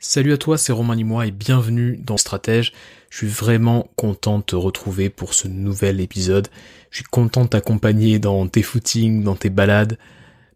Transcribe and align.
Salut 0.00 0.32
à 0.32 0.36
toi, 0.36 0.56
c'est 0.56 0.70
Romain 0.70 0.94
Limois 0.94 1.26
et 1.26 1.32
bienvenue 1.32 1.96
dans 1.96 2.16
Stratège. 2.16 2.72
Je 3.10 3.16
suis 3.16 3.26
vraiment 3.26 3.90
content 3.96 4.38
de 4.38 4.44
te 4.44 4.54
retrouver 4.54 5.10
pour 5.10 5.34
ce 5.34 5.48
nouvel 5.48 6.00
épisode. 6.00 6.46
Je 6.92 6.98
suis 6.98 7.04
content 7.04 7.42
de 7.42 7.48
t'accompagner 7.48 8.20
dans 8.20 8.46
tes 8.46 8.62
footings, 8.62 9.24
dans 9.24 9.34
tes 9.34 9.50
balades, 9.50 9.98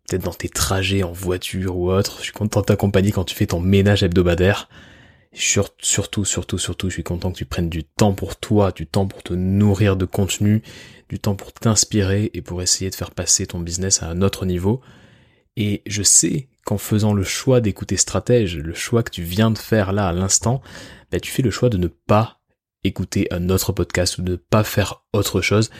peut-être 0.09 0.23
dans 0.23 0.33
tes 0.33 0.49
trajets 0.49 1.03
en 1.03 1.11
voiture 1.11 1.77
ou 1.77 1.91
autre. 1.91 2.19
Je 2.19 2.27
suis 2.27 2.33
content 2.33 2.61
de 2.61 2.67
t'accompagner 2.67 3.11
quand 3.11 3.25
tu 3.25 3.35
fais 3.35 3.47
ton 3.47 3.59
ménage 3.59 4.05
hebdomadaire. 4.05 4.69
surtout, 5.33 6.25
surtout, 6.25 6.59
surtout, 6.59 6.89
je 6.89 6.95
suis 6.95 7.03
content 7.03 7.33
que 7.33 7.39
tu 7.39 7.45
prennes 7.45 7.69
du 7.69 7.83
temps 7.83 8.15
pour 8.15 8.37
toi, 8.37 8.71
du 8.71 8.87
temps 8.87 9.09
pour 9.09 9.25
te 9.25 9.35
nourrir 9.35 9.97
de 9.97 10.05
contenu, 10.05 10.63
du 11.09 11.19
temps 11.19 11.35
pour 11.35 11.53
t'inspirer 11.53 12.31
et 12.33 12.43
pour 12.43 12.63
essayer 12.63 12.91
de 12.91 12.95
faire 12.95 13.11
passer 13.11 13.49
ton 13.49 13.59
business 13.59 14.05
à 14.05 14.07
un 14.09 14.23
autre 14.23 14.47
niveau. 14.47 14.81
Et 15.57 15.83
je 15.85 16.05
sais 16.05 16.47
qu'en 16.65 16.79
faisant 16.79 17.13
le 17.13 17.25
choix 17.25 17.61
d'écouter 17.61 17.97
stratège, 17.97 18.57
le 18.57 18.75
choix 18.75 19.03
que 19.03 19.11
tu 19.11 19.23
viens 19.23 19.51
de 19.51 19.59
faire 19.59 19.93
là 19.93 20.09
à 20.09 20.13
l'instant, 20.13 20.63
bah, 21.11 21.21
tu 21.21 21.31
fais 21.31 21.43
le 21.43 21.51
choix 21.51 21.69
de 21.69 21.77
ne 21.77 21.89
pas 21.89 22.41
écouter 22.85 23.29
un 23.31 23.49
autre 23.51 23.73
podcast 23.73 24.19
ou 24.19 24.23
de 24.23 24.33
ne 24.33 24.37
pas 24.37 24.65
faire 24.65 25.03
autre 25.13 25.41
chose. 25.41 25.71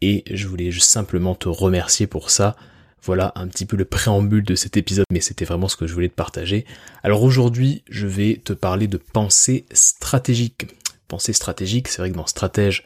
Et 0.00 0.24
je 0.30 0.46
voulais 0.46 0.70
simplement 0.72 1.34
te 1.34 1.48
remercier 1.48 2.06
pour 2.06 2.30
ça. 2.30 2.56
Voilà 3.02 3.32
un 3.36 3.46
petit 3.48 3.66
peu 3.66 3.76
le 3.76 3.84
préambule 3.84 4.44
de 4.44 4.54
cet 4.54 4.76
épisode, 4.76 5.06
mais 5.12 5.20
c'était 5.20 5.44
vraiment 5.44 5.68
ce 5.68 5.76
que 5.76 5.86
je 5.86 5.94
voulais 5.94 6.08
te 6.08 6.14
partager. 6.14 6.66
Alors 7.02 7.22
aujourd'hui, 7.22 7.82
je 7.88 8.06
vais 8.06 8.40
te 8.42 8.52
parler 8.52 8.86
de 8.86 8.96
pensée 8.96 9.66
stratégique. 9.72 10.66
Pensée 11.06 11.32
stratégique, 11.32 11.88
c'est 11.88 12.02
vrai 12.02 12.10
que 12.10 12.16
dans 12.16 12.26
stratège, 12.26 12.84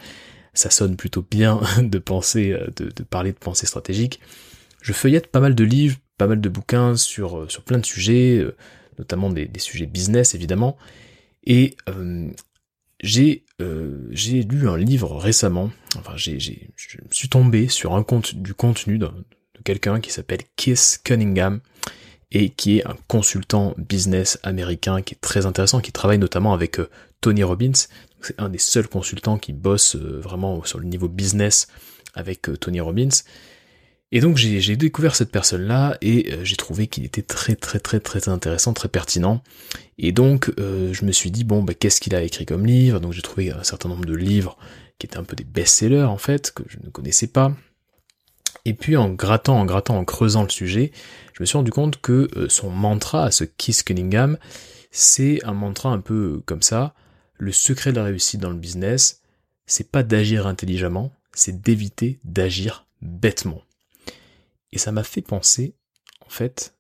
ça 0.54 0.70
sonne 0.70 0.96
plutôt 0.96 1.24
bien 1.28 1.60
de 1.78 1.98
penser, 1.98 2.52
euh, 2.52 2.68
de 2.76 3.02
parler 3.02 3.32
de 3.32 3.38
pensée 3.38 3.66
stratégique. 3.66 4.20
Je 4.82 4.92
feuillette 4.92 5.28
pas 5.28 5.40
mal 5.40 5.54
de 5.54 5.64
livres, 5.64 5.96
pas 6.22 6.28
mal 6.28 6.40
de 6.40 6.48
bouquins 6.48 6.94
sur, 6.96 7.36
euh, 7.36 7.48
sur 7.48 7.64
plein 7.64 7.78
de 7.78 7.84
sujets, 7.84 8.38
euh, 8.38 8.54
notamment 8.96 9.28
des, 9.28 9.50
sujets 9.58 9.86
business 9.86 10.36
évidemment. 10.36 10.76
Et 11.42 11.76
euh, 11.88 12.30
j'ai 13.00 13.42
lu 14.44 14.68
un 14.68 14.76
livre 14.76 15.16
récemment, 15.16 15.72
enfin 15.98 16.12
je 16.14 16.38
suis 17.10 17.28
tombé 17.28 17.66
sur 17.66 17.96
un 17.96 18.04
compte 18.04 18.36
du 18.36 18.54
contenu 18.54 18.98
de, 18.98 19.08
quelqu'un 19.64 20.00
qui 20.00 20.12
s'appelle 20.12 20.42
Kiss 20.54 21.00
Cunningham 21.02 21.60
et 22.30 22.50
qui 22.50 22.78
est 22.78 22.86
un 22.86 22.96
consultant 23.08 23.74
business 23.76 24.38
américain 24.44 25.02
qui 25.02 25.14
est 25.14 25.20
très 25.20 25.44
intéressant, 25.46 25.80
qui 25.80 25.90
travaille 25.90 26.18
notamment 26.18 26.54
avec 26.54 26.78
Tony 27.20 27.42
Robbins. 27.42 27.72
C'est 28.20 28.40
un 28.40 28.48
des 28.48 28.58
seuls 28.58 28.88
consultants 28.88 29.38
qui 29.38 29.52
bosse 29.52 29.96
vraiment 29.96 30.62
sur 30.64 30.78
le 30.78 30.84
niveau 30.84 31.08
business 31.08 31.66
avec 32.14 32.42
Tony 32.60 32.80
Robbins. 32.80 33.08
Et 34.14 34.20
donc 34.20 34.36
j'ai 34.36 34.76
découvert 34.76 35.16
cette 35.16 35.30
personne-là 35.30 35.96
et 36.02 36.34
euh, 36.34 36.44
j'ai 36.44 36.56
trouvé 36.56 36.86
qu'il 36.86 37.04
était 37.06 37.22
très 37.22 37.56
très 37.56 37.80
très 37.80 37.98
très 37.98 38.28
intéressant, 38.28 38.74
très 38.74 38.88
pertinent. 38.88 39.42
Et 39.96 40.12
donc 40.12 40.52
euh, 40.58 40.92
je 40.92 41.06
me 41.06 41.12
suis 41.12 41.30
dit 41.30 41.44
bon 41.44 41.62
bah 41.62 41.72
qu'est-ce 41.72 41.98
qu'il 41.98 42.14
a 42.14 42.22
écrit 42.22 42.44
comme 42.44 42.66
livre? 42.66 43.00
Donc 43.00 43.14
j'ai 43.14 43.22
trouvé 43.22 43.50
un 43.50 43.62
certain 43.62 43.88
nombre 43.88 44.04
de 44.04 44.14
livres 44.14 44.58
qui 44.98 45.06
étaient 45.06 45.16
un 45.16 45.24
peu 45.24 45.34
des 45.34 45.44
best-sellers 45.44 46.02
en 46.04 46.18
fait 46.18 46.52
que 46.52 46.62
je 46.68 46.76
ne 46.84 46.90
connaissais 46.90 47.26
pas. 47.26 47.56
Et 48.66 48.74
puis 48.74 48.98
en 48.98 49.08
grattant, 49.08 49.58
en 49.58 49.64
grattant, 49.64 49.96
en 49.96 50.04
creusant 50.04 50.42
le 50.42 50.50
sujet, 50.50 50.92
je 51.32 51.42
me 51.42 51.46
suis 51.46 51.56
rendu 51.56 51.70
compte 51.70 52.00
que 52.00 52.28
euh, 52.36 52.50
son 52.50 52.68
mantra 52.68 53.24
à 53.24 53.30
ce 53.30 53.44
Kiss 53.44 53.82
Cunningham, 53.82 54.36
c'est 54.90 55.42
un 55.44 55.54
mantra 55.54 55.88
un 55.88 56.00
peu 56.00 56.42
comme 56.44 56.62
ça. 56.62 56.94
Le 57.38 57.50
secret 57.50 57.92
de 57.92 57.96
la 57.96 58.04
réussite 58.04 58.40
dans 58.40 58.50
le 58.50 58.56
business, 58.56 59.22
c'est 59.64 59.90
pas 59.90 60.02
d'agir 60.02 60.46
intelligemment, 60.46 61.12
c'est 61.32 61.62
d'éviter 61.62 62.20
d'agir 62.24 62.86
bêtement. 63.00 63.62
Et 64.72 64.78
ça 64.78 64.92
m'a 64.92 65.04
fait 65.04 65.22
penser, 65.22 65.74
en 66.24 66.30
fait, 66.30 66.74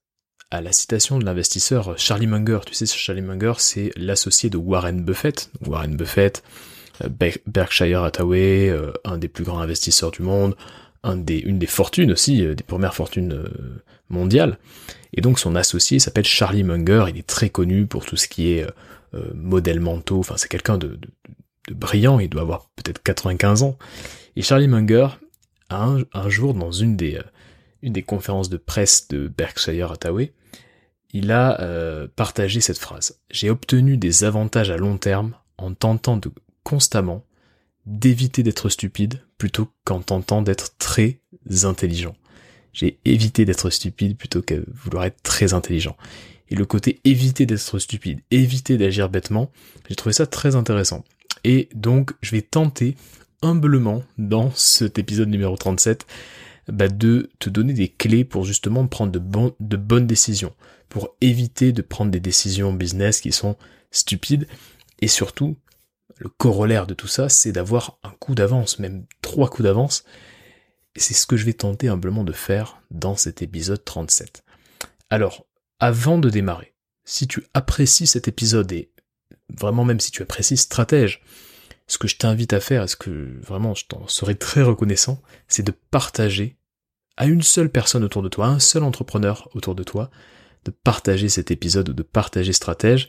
à 0.50 0.60
la 0.60 0.72
citation 0.72 1.18
de 1.18 1.24
l'investisseur 1.24 1.98
Charlie 1.98 2.26
Munger. 2.26 2.60
Tu 2.66 2.74
sais, 2.74 2.86
Charlie 2.86 3.22
Munger, 3.22 3.54
c'est 3.58 3.90
l'associé 3.96 4.50
de 4.50 4.56
Warren 4.56 5.02
Buffett. 5.02 5.50
Warren 5.66 5.96
Buffett, 5.96 6.42
euh, 7.02 7.08
Berkshire 7.46 8.02
Hathaway, 8.02 8.68
euh, 8.68 8.92
un 9.04 9.18
des 9.18 9.28
plus 9.28 9.44
grands 9.44 9.60
investisseurs 9.60 10.10
du 10.10 10.22
monde, 10.22 10.54
une 11.04 11.24
des 11.24 11.66
fortunes 11.66 12.12
aussi, 12.12 12.44
euh, 12.44 12.54
des 12.54 12.64
premières 12.64 12.94
fortunes 12.94 13.44
mondiales. 14.08 14.58
Et 15.14 15.20
donc 15.20 15.38
son 15.38 15.56
associé 15.56 15.98
s'appelle 15.98 16.24
Charlie 16.24 16.64
Munger, 16.64 17.06
il 17.08 17.18
est 17.18 17.26
très 17.26 17.50
connu 17.50 17.86
pour 17.86 18.04
tout 18.04 18.16
ce 18.16 18.28
qui 18.28 18.52
est 18.52 18.66
modèle 19.34 19.80
mentaux, 19.80 20.20
enfin 20.20 20.36
c'est 20.38 20.48
quelqu'un 20.48 20.78
de, 20.78 20.98
brillant, 21.70 22.18
il 22.18 22.30
doit 22.30 22.40
avoir 22.40 22.70
peut-être 22.76 23.02
95 23.02 23.62
ans. 23.62 23.76
Et 24.36 24.42
Charlie 24.42 24.68
Munger, 24.68 25.08
un, 25.68 25.98
un 26.14 26.28
jour 26.30 26.54
dans 26.54 26.72
une 26.72 26.96
des, 26.96 27.18
une 27.82 27.92
des 27.92 28.02
conférences 28.02 28.48
de 28.48 28.56
presse 28.56 29.08
de 29.08 29.28
Berkshire 29.28 29.92
Hathaway, 29.92 30.32
il 31.12 31.30
a 31.30 31.60
euh, 31.60 32.08
partagé 32.14 32.60
cette 32.60 32.78
phrase. 32.78 33.20
J'ai 33.30 33.50
obtenu 33.50 33.96
des 33.96 34.24
avantages 34.24 34.70
à 34.70 34.76
long 34.76 34.96
terme 34.96 35.34
en 35.58 35.74
tentant 35.74 36.20
constamment 36.62 37.24
d'éviter 37.84 38.42
d'être 38.42 38.68
stupide 38.68 39.20
plutôt 39.36 39.68
qu'en 39.84 40.00
tentant 40.00 40.42
d'être 40.42 40.76
très 40.78 41.20
intelligent. 41.64 42.14
J'ai 42.72 42.98
évité 43.04 43.44
d'être 43.44 43.68
stupide 43.70 44.16
plutôt 44.16 44.40
que 44.40 44.64
vouloir 44.72 45.04
être 45.04 45.22
très 45.22 45.52
intelligent. 45.52 45.96
Et 46.48 46.54
le 46.54 46.64
côté 46.64 47.00
éviter 47.04 47.44
d'être 47.44 47.78
stupide, 47.78 48.20
éviter 48.30 48.78
d'agir 48.78 49.08
bêtement, 49.08 49.50
j'ai 49.88 49.94
trouvé 49.94 50.12
ça 50.12 50.26
très 50.26 50.54
intéressant. 50.54 51.04
Et 51.44 51.68
donc, 51.74 52.12
je 52.22 52.30
vais 52.30 52.42
tenter 52.42 52.94
humblement 53.42 54.02
dans 54.16 54.52
cet 54.54 54.98
épisode 54.98 55.28
numéro 55.28 55.56
37 55.56 56.06
bah, 56.68 56.88
de 56.88 57.30
te 57.38 57.50
donner 57.50 57.72
des 57.72 57.88
clés 57.88 58.24
pour 58.24 58.44
justement 58.44 58.86
prendre 58.86 59.12
de, 59.12 59.76
bonnes 59.76 60.06
décisions, 60.06 60.54
pour 60.88 61.16
éviter 61.20 61.72
de 61.72 61.82
prendre 61.82 62.10
des 62.10 62.20
décisions 62.20 62.72
business 62.72 63.20
qui 63.20 63.32
sont 63.32 63.56
stupides, 63.90 64.46
et 65.00 65.08
surtout, 65.08 65.56
le 66.18 66.28
corollaire 66.28 66.86
de 66.86 66.94
tout 66.94 67.08
ça, 67.08 67.28
c'est 67.28 67.52
d'avoir 67.52 67.98
un 68.02 68.10
coup 68.10 68.34
d'avance, 68.34 68.78
même 68.78 69.04
trois 69.22 69.48
coups 69.48 69.64
d'avance, 69.64 70.04
c'est 70.94 71.14
ce 71.14 71.26
que 71.26 71.36
je 71.36 71.44
vais 71.44 71.54
tenter 71.54 71.88
humblement 71.88 72.22
de 72.22 72.32
faire 72.32 72.82
dans 72.90 73.16
cet 73.16 73.42
épisode 73.42 73.84
37. 73.84 74.44
Alors, 75.10 75.46
avant 75.80 76.18
de 76.18 76.30
démarrer, 76.30 76.74
si 77.04 77.26
tu 77.26 77.44
apprécies 77.54 78.06
cet 78.06 78.28
épisode 78.28 78.70
et 78.72 78.92
vraiment 79.48 79.84
même 79.84 80.00
si 80.00 80.10
tu 80.10 80.22
apprécies 80.22 80.56
stratège, 80.56 81.22
ce 81.86 81.98
que 81.98 82.08
je 82.08 82.16
t'invite 82.16 82.52
à 82.52 82.60
faire, 82.60 82.82
et 82.82 82.88
ce 82.88 82.96
que 82.96 83.40
vraiment 83.42 83.74
je 83.74 83.86
t'en 83.86 84.06
serais 84.08 84.34
très 84.34 84.62
reconnaissant, 84.62 85.22
c'est 85.48 85.62
de 85.62 85.72
partager 85.90 86.56
à 87.16 87.26
une 87.26 87.42
seule 87.42 87.70
personne 87.70 88.04
autour 88.04 88.22
de 88.22 88.28
toi, 88.28 88.46
à 88.46 88.50
un 88.50 88.58
seul 88.58 88.82
entrepreneur 88.82 89.48
autour 89.54 89.74
de 89.74 89.82
toi, 89.82 90.10
de 90.64 90.70
partager 90.70 91.28
cet 91.28 91.50
épisode 91.50 91.90
ou 91.90 91.92
de 91.92 92.02
partager 92.02 92.52
stratège, 92.52 93.08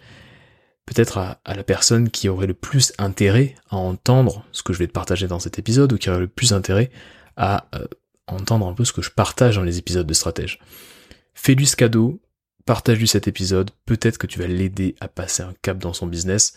peut-être 0.86 1.18
à, 1.18 1.40
la 1.46 1.64
personne 1.64 2.10
qui 2.10 2.28
aurait 2.30 2.48
le 2.48 2.54
plus 2.54 2.94
intérêt 2.98 3.56
à 3.70 3.78
entendre 3.78 4.46
ce 4.52 4.64
que 4.64 4.74
je 4.74 4.80
vais 4.80 4.88
te 4.88 4.92
partager 4.92 5.28
dans 5.28 5.40
cet 5.40 5.60
épisode 5.60 5.94
ou 5.94 5.98
qui 5.98 6.10
aurait 6.10 6.20
le 6.20 6.28
plus 6.28 6.52
intérêt 6.54 6.92
à 7.38 7.68
euh, 7.76 7.86
entendre 8.28 8.68
un 8.68 8.74
peu 8.74 8.86
ce 8.86 8.94
que 8.94 9.02
je 9.02 9.12
partage 9.12 9.56
dans 9.56 9.64
les 9.64 9.78
épisodes 9.78 10.08
de 10.08 10.14
stratège. 10.14 10.60
Fais-lui 11.34 11.66
ce 11.66 11.76
cadeau, 11.76 12.22
partage-lui 12.66 13.08
cet 13.08 13.28
épisode, 13.28 13.72
peut-être 13.86 14.18
que 14.18 14.28
tu 14.28 14.40
vas 14.40 14.48
l'aider 14.48 14.96
à 15.00 15.08
passer 15.08 15.44
un 15.44 15.54
cap 15.62 15.78
dans 15.78 15.94
son 15.94 16.08
business, 16.08 16.56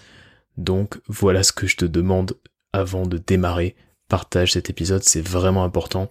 donc 0.56 1.00
voilà 1.08 1.42
ce 1.42 1.52
que 1.52 1.66
je 1.66 1.76
te 1.76 1.84
demande 1.84 2.34
avant 2.72 3.06
de 3.06 3.18
démarrer. 3.18 3.76
Partage 4.08 4.52
cet 4.52 4.70
épisode, 4.70 5.02
c'est 5.02 5.26
vraiment 5.26 5.64
important 5.64 6.08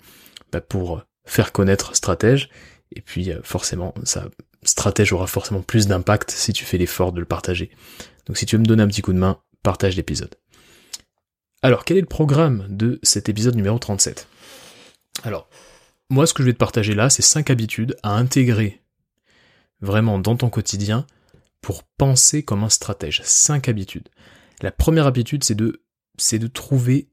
bah, 0.51 0.61
pour 0.61 1.03
faire 1.25 1.51
connaître 1.51 1.95
stratège. 1.95 2.49
Et 2.91 3.01
puis 3.01 3.31
euh, 3.31 3.39
forcément, 3.43 3.93
ça, 4.03 4.27
stratège 4.63 5.13
aura 5.13 5.27
forcément 5.27 5.61
plus 5.61 5.87
d'impact 5.87 6.31
si 6.31 6.53
tu 6.53 6.65
fais 6.65 6.77
l'effort 6.77 7.11
de 7.11 7.19
le 7.19 7.25
partager. 7.25 7.71
Donc 8.25 8.37
si 8.37 8.45
tu 8.45 8.55
veux 8.55 8.61
me 8.61 8.67
donner 8.67 8.83
un 8.83 8.87
petit 8.87 9.01
coup 9.01 9.13
de 9.13 9.19
main, 9.19 9.39
partage 9.63 9.95
l'épisode. 9.95 10.35
Alors, 11.61 11.85
quel 11.85 11.97
est 11.97 12.01
le 12.01 12.07
programme 12.07 12.67
de 12.69 12.99
cet 13.01 13.29
épisode 13.29 13.55
numéro 13.55 13.79
37 13.79 14.27
Alors, 15.23 15.49
moi 16.09 16.27
ce 16.27 16.33
que 16.33 16.43
je 16.43 16.47
vais 16.47 16.53
te 16.53 16.59
partager 16.59 16.93
là, 16.93 17.09
c'est 17.09 17.21
5 17.21 17.49
habitudes 17.49 17.95
à 18.03 18.15
intégrer 18.15 18.81
vraiment 19.81 20.19
dans 20.19 20.35
ton 20.35 20.49
quotidien 20.49 21.05
pour 21.65 21.81
penser 21.81 22.43
comme 22.43 22.63
un 22.63 22.69
stratège. 22.69 23.23
5 23.23 23.69
habitudes. 23.69 24.09
La 24.61 24.71
première 24.71 25.07
habitude, 25.07 25.43
c'est 25.43 25.55
de, 25.55 25.81
c'est 26.15 26.37
de 26.37 26.45
trouver 26.45 27.09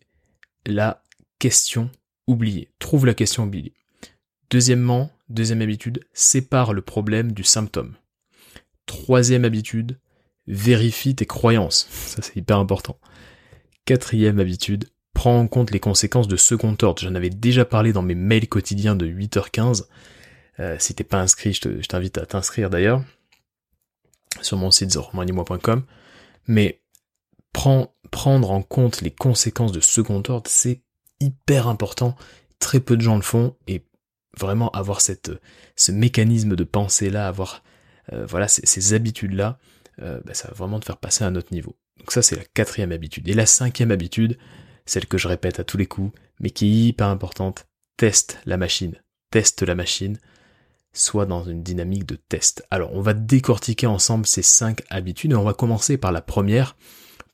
la 0.67 1.03
question 1.39 1.91
oubliée. 2.27 2.71
Trouve 2.79 3.07
la 3.07 3.15
question 3.15 3.45
oubliée. 3.45 3.73
Deuxièmement, 4.51 5.11
deuxième 5.31 5.63
habitude, 5.63 6.05
sépare 6.13 6.75
le 6.75 6.83
problème 6.83 7.33
du 7.33 7.45
symptôme. 7.45 7.97
Troisième 8.85 9.47
habitude, 9.47 9.99
vérifie 10.47 11.15
tes 11.15 11.25
croyances. 11.25 11.89
Ça 11.91 12.21
c'est 12.21 12.37
hyper 12.37 12.59
important. 12.59 12.99
Quatrième 13.87 14.39
habitude, 14.39 14.91
prends 15.15 15.39
en 15.39 15.49
compte 15.49 15.71
les 15.71 15.81
conséquences 15.81 16.29
de 16.29 16.37
second 16.37 16.77
ordre. 16.83 17.01
J'en 17.01 17.15
avais 17.15 17.31
déjà 17.31 17.65
parlé 17.65 17.95
dans 17.95 18.03
mes 18.03 18.15
mails 18.15 18.51
quotidiens 18.51 18.97
de 18.97 19.07
8h15. 19.07 19.87
Euh, 20.61 20.77
si 20.79 20.95
t'es 20.95 21.05
pas 21.05 21.23
inscrit, 21.23 21.55
je 21.55 21.87
t'invite 21.87 22.19
à 22.19 22.27
t'inscrire 22.27 22.69
d'ailleurs 22.69 23.03
sur 24.43 24.57
mon 24.57 24.71
site 24.71 24.93
zormanimois.com. 24.93 25.85
Mais 26.47 26.83
prendre 27.53 28.51
en 28.51 28.63
compte 28.63 29.01
les 29.01 29.11
conséquences 29.11 29.73
de 29.73 29.81
second 29.81 30.23
ordre, 30.29 30.51
c'est 30.51 30.83
hyper 31.21 31.69
important. 31.69 32.17
Très 32.59 32.81
peu 32.81 32.97
de 32.97 33.03
gens 33.03 33.17
le 33.17 33.23
font 33.23 33.57
et 33.67 33.87
vraiment 34.39 34.71
avoir 34.71 35.01
cette, 35.01 35.31
ce 35.77 35.93
mécanisme 35.93 36.57
de 36.57 36.65
pensée 36.65 37.11
là, 37.11 37.29
avoir 37.29 37.63
euh, 38.13 38.27
voilà 38.27 38.49
ces, 38.49 38.95
habitudes 38.95 39.35
là, 39.35 39.59
euh, 40.01 40.21
bah, 40.25 40.35
ça 40.35 40.49
va 40.49 40.55
vraiment 40.55 40.81
te 40.81 40.85
faire 40.87 40.97
passer 40.97 41.25
à 41.25 41.27
un 41.27 41.37
autre 41.37 41.53
niveau. 41.53 41.77
Donc 41.99 42.13
ça, 42.13 42.23
c'est 42.23 42.37
la 42.37 42.45
quatrième 42.45 42.93
habitude. 42.93 43.29
Et 43.29 43.35
la 43.35 43.47
cinquième 43.47 43.91
habitude, 43.91 44.39
celle 44.87 45.07
que 45.07 45.19
je 45.19 45.29
répète 45.29 45.61
à 45.61 45.65
tous 45.65 45.77
les 45.77 45.87
coups, 45.87 46.13
mais 46.41 46.51
qui 46.51 46.67
est 46.67 46.89
hyper 46.89 47.09
importante, 47.09 47.67
teste 47.97 48.41
la 48.47 48.57
machine. 48.57 49.01
Teste 49.31 49.63
la 49.63 49.75
machine, 49.75 50.19
soit 50.93 51.27
dans 51.27 51.45
une 51.45 51.63
dynamique 51.63 52.07
de 52.07 52.17
test. 52.17 52.67
Alors, 52.71 52.95
on 52.95 53.01
va 53.01 53.15
décortiquer 53.15 53.87
ensemble 53.87 54.27
ces 54.27 54.43
cinq 54.43 54.83
habitudes 54.91 55.33
et 55.33 55.37
on 55.37 55.45
va 55.45 55.55
commencer 55.55 55.97
par 55.97 56.13
la 56.13 56.21
première, 56.21 56.77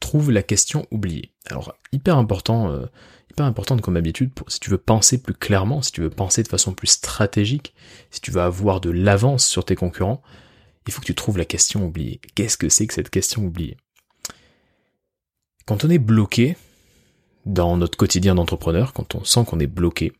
trouve 0.00 0.30
la 0.30 0.42
question 0.42 0.86
oubliée. 0.90 1.32
Alors, 1.46 1.74
hyper 1.92 2.16
important, 2.18 2.70
euh, 2.70 2.86
hyper 3.30 3.46
importante 3.46 3.82
comme 3.82 3.96
habitude, 3.96 4.32
pour, 4.32 4.50
si 4.50 4.60
tu 4.60 4.70
veux 4.70 4.78
penser 4.78 5.20
plus 5.20 5.34
clairement, 5.34 5.82
si 5.82 5.92
tu 5.92 6.00
veux 6.00 6.10
penser 6.10 6.42
de 6.42 6.48
façon 6.48 6.72
plus 6.72 6.86
stratégique, 6.86 7.74
si 8.10 8.20
tu 8.20 8.30
veux 8.30 8.40
avoir 8.40 8.80
de 8.80 8.90
l'avance 8.90 9.46
sur 9.46 9.64
tes 9.64 9.76
concurrents, 9.76 10.22
il 10.86 10.92
faut 10.92 11.00
que 11.00 11.06
tu 11.06 11.14
trouves 11.14 11.38
la 11.38 11.44
question 11.44 11.84
oubliée. 11.84 12.20
Qu'est-ce 12.34 12.56
que 12.56 12.68
c'est 12.68 12.86
que 12.86 12.94
cette 12.94 13.10
question 13.10 13.44
oubliée? 13.44 13.76
Quand 15.66 15.84
on 15.84 15.90
est 15.90 15.98
bloqué 15.98 16.56
dans 17.44 17.76
notre 17.76 17.98
quotidien 17.98 18.34
d'entrepreneur, 18.34 18.92
quand 18.92 19.14
on 19.14 19.24
sent 19.24 19.44
qu'on 19.46 19.60
est 19.60 19.66
bloqué, 19.66 20.12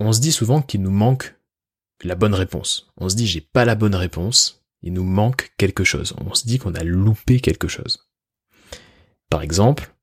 on 0.00 0.12
se 0.12 0.20
dit 0.20 0.32
souvent 0.32 0.60
qu'il 0.60 0.82
nous 0.82 0.90
manque 0.90 1.36
la 2.02 2.14
bonne 2.14 2.34
réponse. 2.34 2.92
On 2.96 3.08
se 3.08 3.16
dit 3.16 3.26
j'ai 3.26 3.40
pas 3.40 3.64
la 3.64 3.74
bonne 3.74 3.94
réponse, 3.94 4.64
il 4.82 4.92
nous 4.92 5.04
manque 5.04 5.52
quelque 5.56 5.84
chose. 5.84 6.14
On 6.18 6.34
se 6.34 6.46
dit 6.46 6.58
qu'on 6.58 6.74
a 6.74 6.84
loupé 6.84 7.40
quelque 7.40 7.68
chose. 7.68 8.08
Par 9.30 9.42
exemple, 9.42 9.94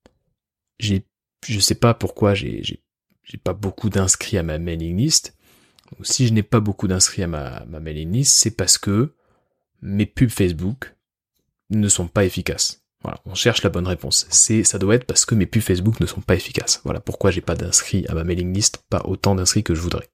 j'ai, 0.80 1.06
je 1.48 1.60
sais 1.60 1.76
pas 1.76 1.94
pourquoi 1.94 2.34
j'ai, 2.34 2.64
j'ai, 2.64 2.82
pas 3.44 3.54
beaucoup 3.54 3.90
d'inscrits 3.90 4.38
à 4.38 4.44
ma 4.44 4.58
mailing 4.58 4.98
list. 4.98 5.38
si 6.02 6.28
je 6.28 6.34
n'ai 6.34 6.44
pas 6.44 6.60
beaucoup 6.60 6.88
d'inscrits 6.88 7.24
à 7.24 7.28
ma, 7.28 7.64
ma 7.66 7.80
mailing 7.80 8.12
list, 8.12 8.36
c'est 8.36 8.52
parce 8.52 8.78
que 8.78 9.16
mes 9.82 10.06
pubs 10.06 10.30
Facebook 10.30 10.96
ne 11.70 11.88
sont 11.88 12.08
pas 12.08 12.26
efficaces. 12.26 12.82
On 13.26 13.34
cherche 13.34 13.64
la 13.64 13.70
bonne 13.70 13.88
réponse. 13.88 14.28
C'est, 14.30 14.64
ça 14.64 14.78
doit 14.78 14.96
être 14.96 15.06
parce 15.06 15.26
que 15.26 15.34
mes 15.34 15.48
pubs 15.48 15.62
Facebook 15.62 16.00
ne 16.00 16.06
sont 16.06 16.22
pas 16.22 16.36
efficaces. 16.36 16.82
Voilà 16.84 17.00
pourquoi 17.00 17.32
j'ai 17.32 17.42
pas 17.42 17.56
d'inscrits 17.56 18.06
à 18.08 18.14
ma 18.14 18.24
mailing 18.24 18.54
list, 18.54 18.84
pas 18.90 19.02
autant 19.06 19.34
d'inscrits 19.34 19.64
que 19.64 19.74
je 19.74 19.82
voudrais. 19.82 20.10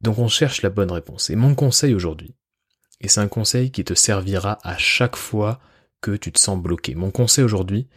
Donc 0.00 0.18
on 0.18 0.28
cherche 0.28 0.62
la 0.62 0.70
bonne 0.70 0.92
réponse. 0.92 1.30
Et 1.30 1.36
mon 1.36 1.54
conseil 1.54 1.94
aujourd'hui, 1.94 2.34
et 3.00 3.08
c'est 3.08 3.20
un 3.20 3.28
conseil 3.28 3.70
qui 3.70 3.84
te 3.84 3.94
servira 3.94 4.58
à 4.62 4.76
chaque 4.76 5.16
fois 5.16 5.60
que 6.00 6.12
tu 6.12 6.32
te 6.32 6.38
sens 6.38 6.60
bloqué. 6.60 6.94
Mon 6.94 7.10
conseil 7.10 7.44
aujourd'hui, 7.44 7.88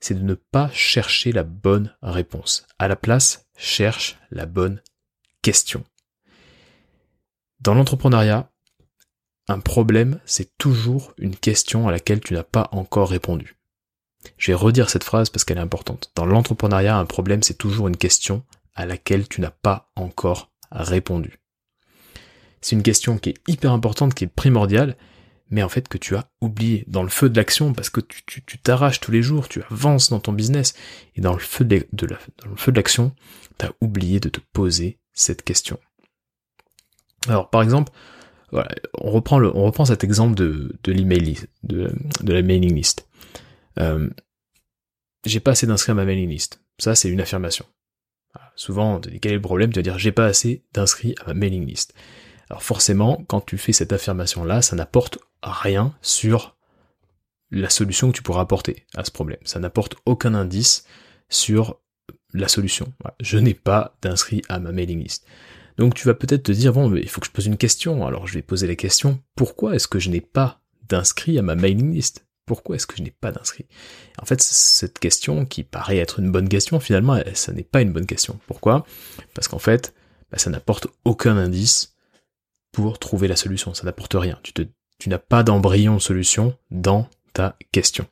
c'est 0.00 0.14
de 0.14 0.22
ne 0.22 0.34
pas 0.34 0.70
chercher 0.72 1.32
la 1.32 1.44
bonne 1.44 1.94
réponse. 2.02 2.66
À 2.78 2.88
la 2.88 2.96
place, 2.96 3.46
cherche 3.56 4.18
la 4.30 4.46
bonne 4.46 4.82
question. 5.42 5.84
Dans 7.60 7.74
l'entrepreneuriat, 7.74 8.50
un 9.48 9.60
problème, 9.60 10.20
c'est 10.24 10.56
toujours 10.58 11.12
une 11.18 11.36
question 11.36 11.88
à 11.88 11.90
laquelle 11.90 12.20
tu 12.20 12.34
n'as 12.34 12.42
pas 12.42 12.68
encore 12.72 13.10
répondu. 13.10 13.56
Je 14.38 14.52
vais 14.52 14.56
redire 14.56 14.88
cette 14.88 15.04
phrase 15.04 15.28
parce 15.30 15.44
qu'elle 15.44 15.58
est 15.58 15.62
importante. 15.62 16.10
Dans 16.14 16.26
l'entrepreneuriat, 16.26 16.96
un 16.96 17.04
problème, 17.04 17.42
c'est 17.42 17.58
toujours 17.58 17.88
une 17.88 17.96
question 17.96 18.44
à 18.74 18.86
laquelle 18.86 19.28
tu 19.28 19.40
n'as 19.40 19.50
pas 19.50 19.90
encore 19.96 20.50
répondu. 20.82 21.38
C'est 22.60 22.76
une 22.76 22.82
question 22.82 23.18
qui 23.18 23.30
est 23.30 23.48
hyper 23.48 23.72
importante, 23.72 24.14
qui 24.14 24.24
est 24.24 24.28
primordiale, 24.28 24.96
mais 25.50 25.62
en 25.62 25.68
fait 25.68 25.88
que 25.88 25.98
tu 25.98 26.16
as 26.16 26.30
oublié 26.40 26.84
dans 26.88 27.02
le 27.02 27.10
feu 27.10 27.28
de 27.28 27.36
l'action 27.36 27.74
parce 27.74 27.90
que 27.90 28.00
tu 28.00 28.58
t'arraches 28.58 29.00
tous 29.00 29.12
les 29.12 29.22
jours, 29.22 29.48
tu 29.48 29.62
avances 29.70 30.08
dans 30.10 30.20
ton 30.20 30.32
business 30.32 30.74
et 31.14 31.20
dans 31.20 31.34
le 31.34 31.38
feu 31.38 31.64
de, 31.64 31.86
dans 31.92 32.50
le 32.50 32.56
feu 32.56 32.72
de 32.72 32.76
l'action, 32.76 33.14
tu 33.58 33.66
as 33.66 33.72
oublié 33.80 34.18
de 34.20 34.30
te 34.30 34.40
poser 34.52 34.98
cette 35.12 35.42
question. 35.42 35.78
Alors 37.28 37.50
par 37.50 37.62
exemple, 37.62 37.92
on 38.52 39.10
reprend 39.10 39.84
cet 39.84 40.04
exemple 40.04 40.34
de, 40.34 40.76
de 40.82 40.92
de, 40.92 41.92
de 42.22 42.32
la 42.32 42.42
mailing 42.42 42.74
list. 42.74 43.06
Euh, 43.78 44.08
j'ai 45.24 45.40
pas 45.40 45.52
assez 45.52 45.66
d'inscrits 45.66 45.92
à 45.92 45.94
ma 45.94 46.04
mailing 46.04 46.28
list. 46.28 46.60
Ça, 46.78 46.94
c'est 46.94 47.08
une 47.08 47.20
affirmation. 47.20 47.66
Souvent, 48.56 49.00
quel 49.20 49.32
est 49.32 49.36
le 49.36 49.40
problème? 49.40 49.72
Tu 49.72 49.78
vas 49.78 49.82
dire 49.82 49.98
j'ai 49.98 50.12
pas 50.12 50.26
assez 50.26 50.62
d'inscrits 50.72 51.14
à 51.24 51.28
ma 51.28 51.34
mailing 51.34 51.66
list. 51.66 51.94
Alors 52.50 52.62
forcément, 52.62 53.24
quand 53.26 53.40
tu 53.40 53.58
fais 53.58 53.72
cette 53.72 53.92
affirmation-là, 53.92 54.62
ça 54.62 54.76
n'apporte 54.76 55.18
rien 55.42 55.94
sur 56.02 56.56
la 57.50 57.70
solution 57.70 58.10
que 58.10 58.16
tu 58.16 58.22
pourras 58.22 58.42
apporter 58.42 58.84
à 58.94 59.04
ce 59.04 59.10
problème. 59.10 59.38
Ça 59.44 59.60
n'apporte 59.60 59.96
aucun 60.06 60.34
indice 60.34 60.84
sur 61.28 61.80
la 62.32 62.48
solution. 62.48 62.92
Je 63.20 63.38
n'ai 63.38 63.54
pas 63.54 63.96
d'inscrits 64.02 64.42
à 64.48 64.58
ma 64.58 64.72
mailing 64.72 65.02
list. 65.02 65.26
Donc 65.76 65.94
tu 65.94 66.06
vas 66.06 66.14
peut-être 66.14 66.44
te 66.44 66.52
dire, 66.52 66.72
bon, 66.72 66.94
il 66.94 67.08
faut 67.08 67.20
que 67.20 67.26
je 67.26 67.32
pose 67.32 67.46
une 67.46 67.56
question. 67.56 68.06
Alors 68.06 68.26
je 68.26 68.34
vais 68.34 68.42
poser 68.42 68.66
la 68.66 68.76
question, 68.76 69.20
pourquoi 69.34 69.74
est-ce 69.74 69.88
que 69.88 69.98
je 69.98 70.10
n'ai 70.10 70.20
pas 70.20 70.60
d'inscrits 70.88 71.38
à 71.38 71.42
ma 71.42 71.54
mailing 71.54 71.92
list? 71.92 72.26
Pourquoi 72.46 72.76
est-ce 72.76 72.86
que 72.86 72.96
je 72.96 73.02
n'ai 73.02 73.10
pas 73.10 73.32
d'inscrits 73.32 73.66
En 74.20 74.26
fait, 74.26 74.42
cette 74.42 74.98
question, 74.98 75.46
qui 75.46 75.64
paraît 75.64 75.96
être 75.98 76.18
une 76.18 76.30
bonne 76.30 76.48
question, 76.48 76.78
finalement, 76.78 77.18
ça 77.34 77.52
n'est 77.52 77.62
pas 77.62 77.80
une 77.80 77.92
bonne 77.92 78.06
question. 78.06 78.38
Pourquoi? 78.46 78.84
Parce 79.34 79.48
qu'en 79.48 79.58
fait, 79.58 79.94
bah, 80.30 80.38
ça 80.38 80.50
n'apporte 80.50 80.88
aucun 81.04 81.36
indice 81.36 81.94
pour 82.72 82.98
trouver 82.98 83.28
la 83.28 83.36
solution. 83.36 83.72
Ça 83.72 83.84
n'apporte 83.84 84.14
rien. 84.14 84.38
Tu, 84.42 85.08
n'as 85.08 85.18
pas 85.18 85.42
d'embryon 85.42 85.94
de 85.94 86.00
solution 86.00 86.58
dans 86.70 87.08
ta 87.32 87.56
question. 87.72 88.06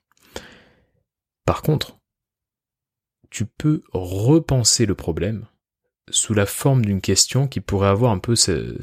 Par 1.45 1.63
contre, 1.63 1.99
tu 3.29 3.45
peux 3.45 3.83
repenser 3.93 4.87
le 4.87 4.95
problème 4.95 5.47
sous 6.11 6.35
la 6.35 6.47
forme 6.47 6.85
d'une 6.85 7.01
question 7.01 7.49
qui 7.49 7.61
pourrait 7.61 7.89
avoir 7.89 8.13
un 8.13 8.19
peu 8.19 8.37
ce, 8.37 8.79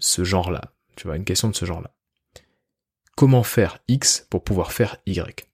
genre-là. 0.00 0.72
Tu 0.96 1.06
vois, 1.06 1.16
une 1.16 1.24
question 1.24 1.48
de 1.48 1.54
ce 1.54 1.64
genre-là. 1.64 1.92
Comment 3.18 3.42
faire 3.42 3.80
X 3.88 4.28
pour 4.30 4.44
pouvoir 4.44 4.70
faire 4.70 4.98
Y? 5.04 5.48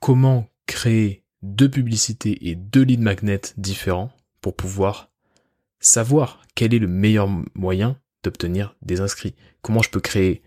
Comment 0.00 0.48
créer 0.66 1.22
deux 1.42 1.70
publicités 1.70 2.48
et 2.48 2.56
deux 2.56 2.82
leads 2.82 3.00
magnets 3.00 3.54
différents 3.58 4.10
pour 4.40 4.56
pouvoir 4.56 5.12
savoir 5.78 6.42
quel 6.56 6.74
est 6.74 6.80
le 6.80 6.88
meilleur 6.88 7.28
moyen 7.54 7.96
d'obtenir 8.24 8.74
des 8.82 9.00
inscrits? 9.00 9.36
Comment 9.62 9.82
je 9.82 9.90
peux 9.90 10.00
créer 10.00 10.42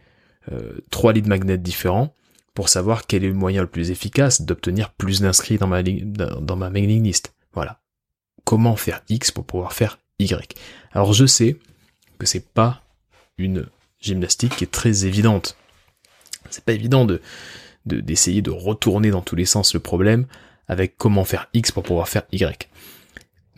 euh, 0.51 0.81
trois 0.91 1.13
leads 1.13 1.29
magnets 1.29 1.57
différents 1.57 2.13
pour 2.53 2.67
savoir 2.67 3.07
quel 3.07 3.23
est 3.23 3.29
le 3.29 3.33
moyen 3.33 3.61
le 3.61 3.69
plus 3.69 3.89
efficace 3.89 4.41
d'obtenir 4.41 4.91
plus 4.95 5.21
d'inscrits 5.21 5.57
dans 5.57 5.67
ma, 5.67 5.81
dans 5.81 6.57
ma 6.57 6.69
mailing 6.69 7.05
list? 7.05 7.33
Voilà. 7.53 7.79
Comment 8.43 8.75
faire 8.75 9.01
X 9.07 9.31
pour 9.31 9.45
pouvoir 9.45 9.71
faire 9.71 9.97
Y? 10.19 10.59
Alors 10.91 11.13
je 11.13 11.25
sais 11.25 11.57
que 12.19 12.25
c'est 12.25 12.51
pas 12.53 12.83
une 13.37 13.65
gymnastique 14.07 14.55
qui 14.55 14.63
est 14.63 14.71
très 14.71 15.05
évidente. 15.05 15.57
C'est 16.49 16.63
pas 16.63 16.73
évident 16.73 17.05
de 17.05 17.21
d'essayer 17.85 18.41
de, 18.41 18.51
retourner 18.51 19.11
dans 19.11 19.21
tous 19.21 19.37
les 19.37 19.45
sens 19.45 19.73
le 19.73 19.79
problème 19.79 20.27
avec 20.67 20.97
comment 20.97 21.23
faire 21.23 21.47
X 21.53 21.71
pour 21.71 21.83
pouvoir 21.83 22.09
faire 22.09 22.23
Y. 22.33 22.67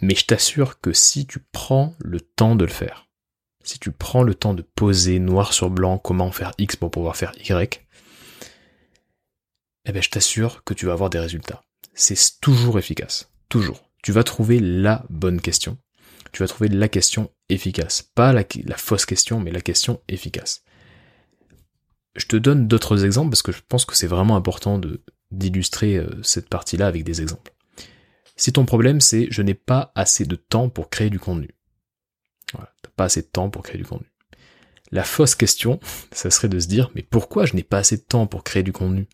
Mais 0.02 0.14
je 0.14 0.26
t'assure 0.26 0.80
que 0.80 0.94
si 0.94 1.26
tu 1.26 1.40
prends 1.52 1.96
le 1.98 2.22
temps 2.22 2.56
de 2.56 2.64
le 2.64 2.72
faire, 2.72 3.08
si 3.64 3.80
tu 3.80 3.92
prends 3.92 4.22
le 4.22 4.36
temps 4.36 4.54
de 4.54 4.62
poser 4.62 5.18
noir 5.18 5.52
sur 5.52 5.72
blanc 5.72 5.98
comment 5.98 6.32
faire 6.32 6.52
X 6.60 6.76
pour 6.76 6.92
pouvoir 6.92 7.18
faire 7.18 7.32
Y, 7.44 7.84
eh 9.86 9.92
ben 9.92 10.04
je 10.04 10.10
t'assure 10.12 10.64
que 10.64 10.76
tu 10.76 10.86
vas 10.86 10.94
avoir 10.94 11.10
des 11.10 11.20
résultats. 11.20 11.64
C'est 11.96 12.40
toujours 12.40 12.78
efficace. 12.78 13.32
Toujours 13.50 13.90
tu 14.02 14.12
vas 14.12 14.24
trouver 14.24 14.60
la 14.60 15.06
bonne 15.10 15.42
question. 15.42 15.78
Tu 16.32 16.44
vas 16.44 16.48
trouver 16.48 16.70
la 16.70 16.88
question 16.88 17.32
efficace. 17.50 18.02
Pas 18.02 18.34
la, 18.34 18.46
fausse 18.78 19.06
question, 19.06 19.40
mais 19.40 19.52
la 19.52 19.62
question 19.62 20.02
efficace. 20.08 20.64
Je 22.16 22.26
te 22.26 22.36
donne 22.36 22.68
d'autres 22.68 23.06
exemples 23.06 23.32
parce 23.32 23.42
que 23.42 23.52
je 23.52 23.62
pense 23.68 23.86
que 23.86 23.96
c'est 23.96 24.08
vraiment 24.08 24.36
important 24.36 24.80
d'illustrer 25.32 25.98
euh, 25.98 26.10
cette 26.24 26.50
partie-là 26.50 26.88
avec 26.88 27.04
des 27.04 27.22
exemples. 27.22 27.54
Si 28.36 28.54
ton 28.54 28.66
problème 28.66 29.02
c'est 29.02 29.28
je 29.30 29.42
n'ai 29.42 29.54
pas 29.54 29.92
assez 29.96 30.26
de 30.26 30.36
temps 30.36 30.70
pour 30.70 30.90
créer 30.90 31.10
du 31.10 31.20
contenu. 31.20 31.50
Voilà, 32.54 32.74
pas 32.96 33.06
assez 33.06 33.22
de 33.22 33.28
temps 33.28 33.50
pour 33.50 33.64
créer 33.64 33.78
du 33.78 33.86
contenu. 33.86 34.12
La 34.92 35.04
fausse 35.04 35.36
question, 35.36 35.80
ça 36.12 36.32
serait 36.32 36.50
de 36.50 36.60
se 36.60 36.68
dire 36.68 36.92
mais 36.96 37.04
pourquoi 37.04 37.46
je 37.46 37.56
n'ai 37.56 37.64
pas 37.64 37.78
assez 37.78 37.98
de 37.98 38.02
temps 38.02 38.28
pour 38.28 38.44
créer 38.44 38.64
du 38.64 38.72
contenu? 38.72 39.08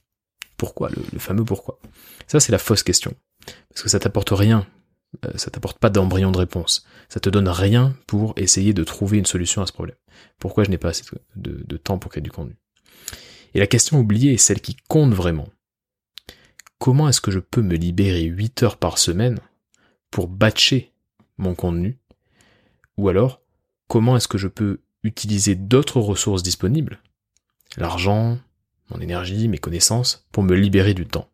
Pourquoi? 0.57 0.89
Le, 0.89 1.03
le 1.11 1.19
fameux 1.19 1.43
pourquoi? 1.43 1.79
Ça 2.27 2.39
c'est 2.39 2.51
la 2.51 2.59
fausse 2.59 2.83
question. 2.83 3.13
Parce 3.69 3.83
que 3.83 3.89
ça 3.89 3.99
t'apporte 3.99 4.31
rien 4.31 4.65
ça 5.35 5.51
t'apporte 5.51 5.79
pas 5.79 5.89
d'embryon 5.89 6.31
de 6.31 6.37
réponse. 6.37 6.85
Ça 7.09 7.19
te 7.19 7.29
donne 7.29 7.49
rien 7.49 7.95
pour 8.07 8.33
essayer 8.37 8.73
de 8.73 8.83
trouver 8.83 9.17
une 9.17 9.25
solution 9.25 9.61
à 9.61 9.67
ce 9.67 9.73
problème. 9.73 9.97
Pourquoi 10.39 10.63
je 10.63 10.69
n'ai 10.69 10.77
pas 10.77 10.89
assez 10.89 11.03
de, 11.35 11.77
temps 11.77 11.97
pour 11.97 12.11
créer 12.11 12.21
du 12.21 12.31
contenu? 12.31 12.55
Et 13.53 13.59
la 13.59 13.67
question 13.67 13.99
oubliée 13.99 14.33
est 14.33 14.37
celle 14.37 14.61
qui 14.61 14.75
compte 14.87 15.13
vraiment. 15.13 15.47
Comment 16.79 17.07
est-ce 17.09 17.21
que 17.21 17.31
je 17.31 17.39
peux 17.39 17.61
me 17.61 17.75
libérer 17.75 18.23
8 18.23 18.63
heures 18.63 18.77
par 18.77 18.97
semaine 18.97 19.39
pour 20.11 20.27
batcher 20.27 20.93
mon 21.37 21.55
contenu? 21.55 21.97
Ou 22.97 23.09
alors, 23.09 23.41
comment 23.87 24.17
est-ce 24.17 24.27
que 24.27 24.37
je 24.37 24.47
peux 24.47 24.81
utiliser 25.03 25.55
d'autres 25.55 25.99
ressources 25.99 26.43
disponibles, 26.43 26.99
l'argent, 27.77 28.37
mon 28.89 28.99
énergie, 28.99 29.47
mes 29.47 29.57
connaissances, 29.57 30.27
pour 30.31 30.43
me 30.43 30.55
libérer 30.55 30.93
du 30.93 31.05
temps 31.05 31.29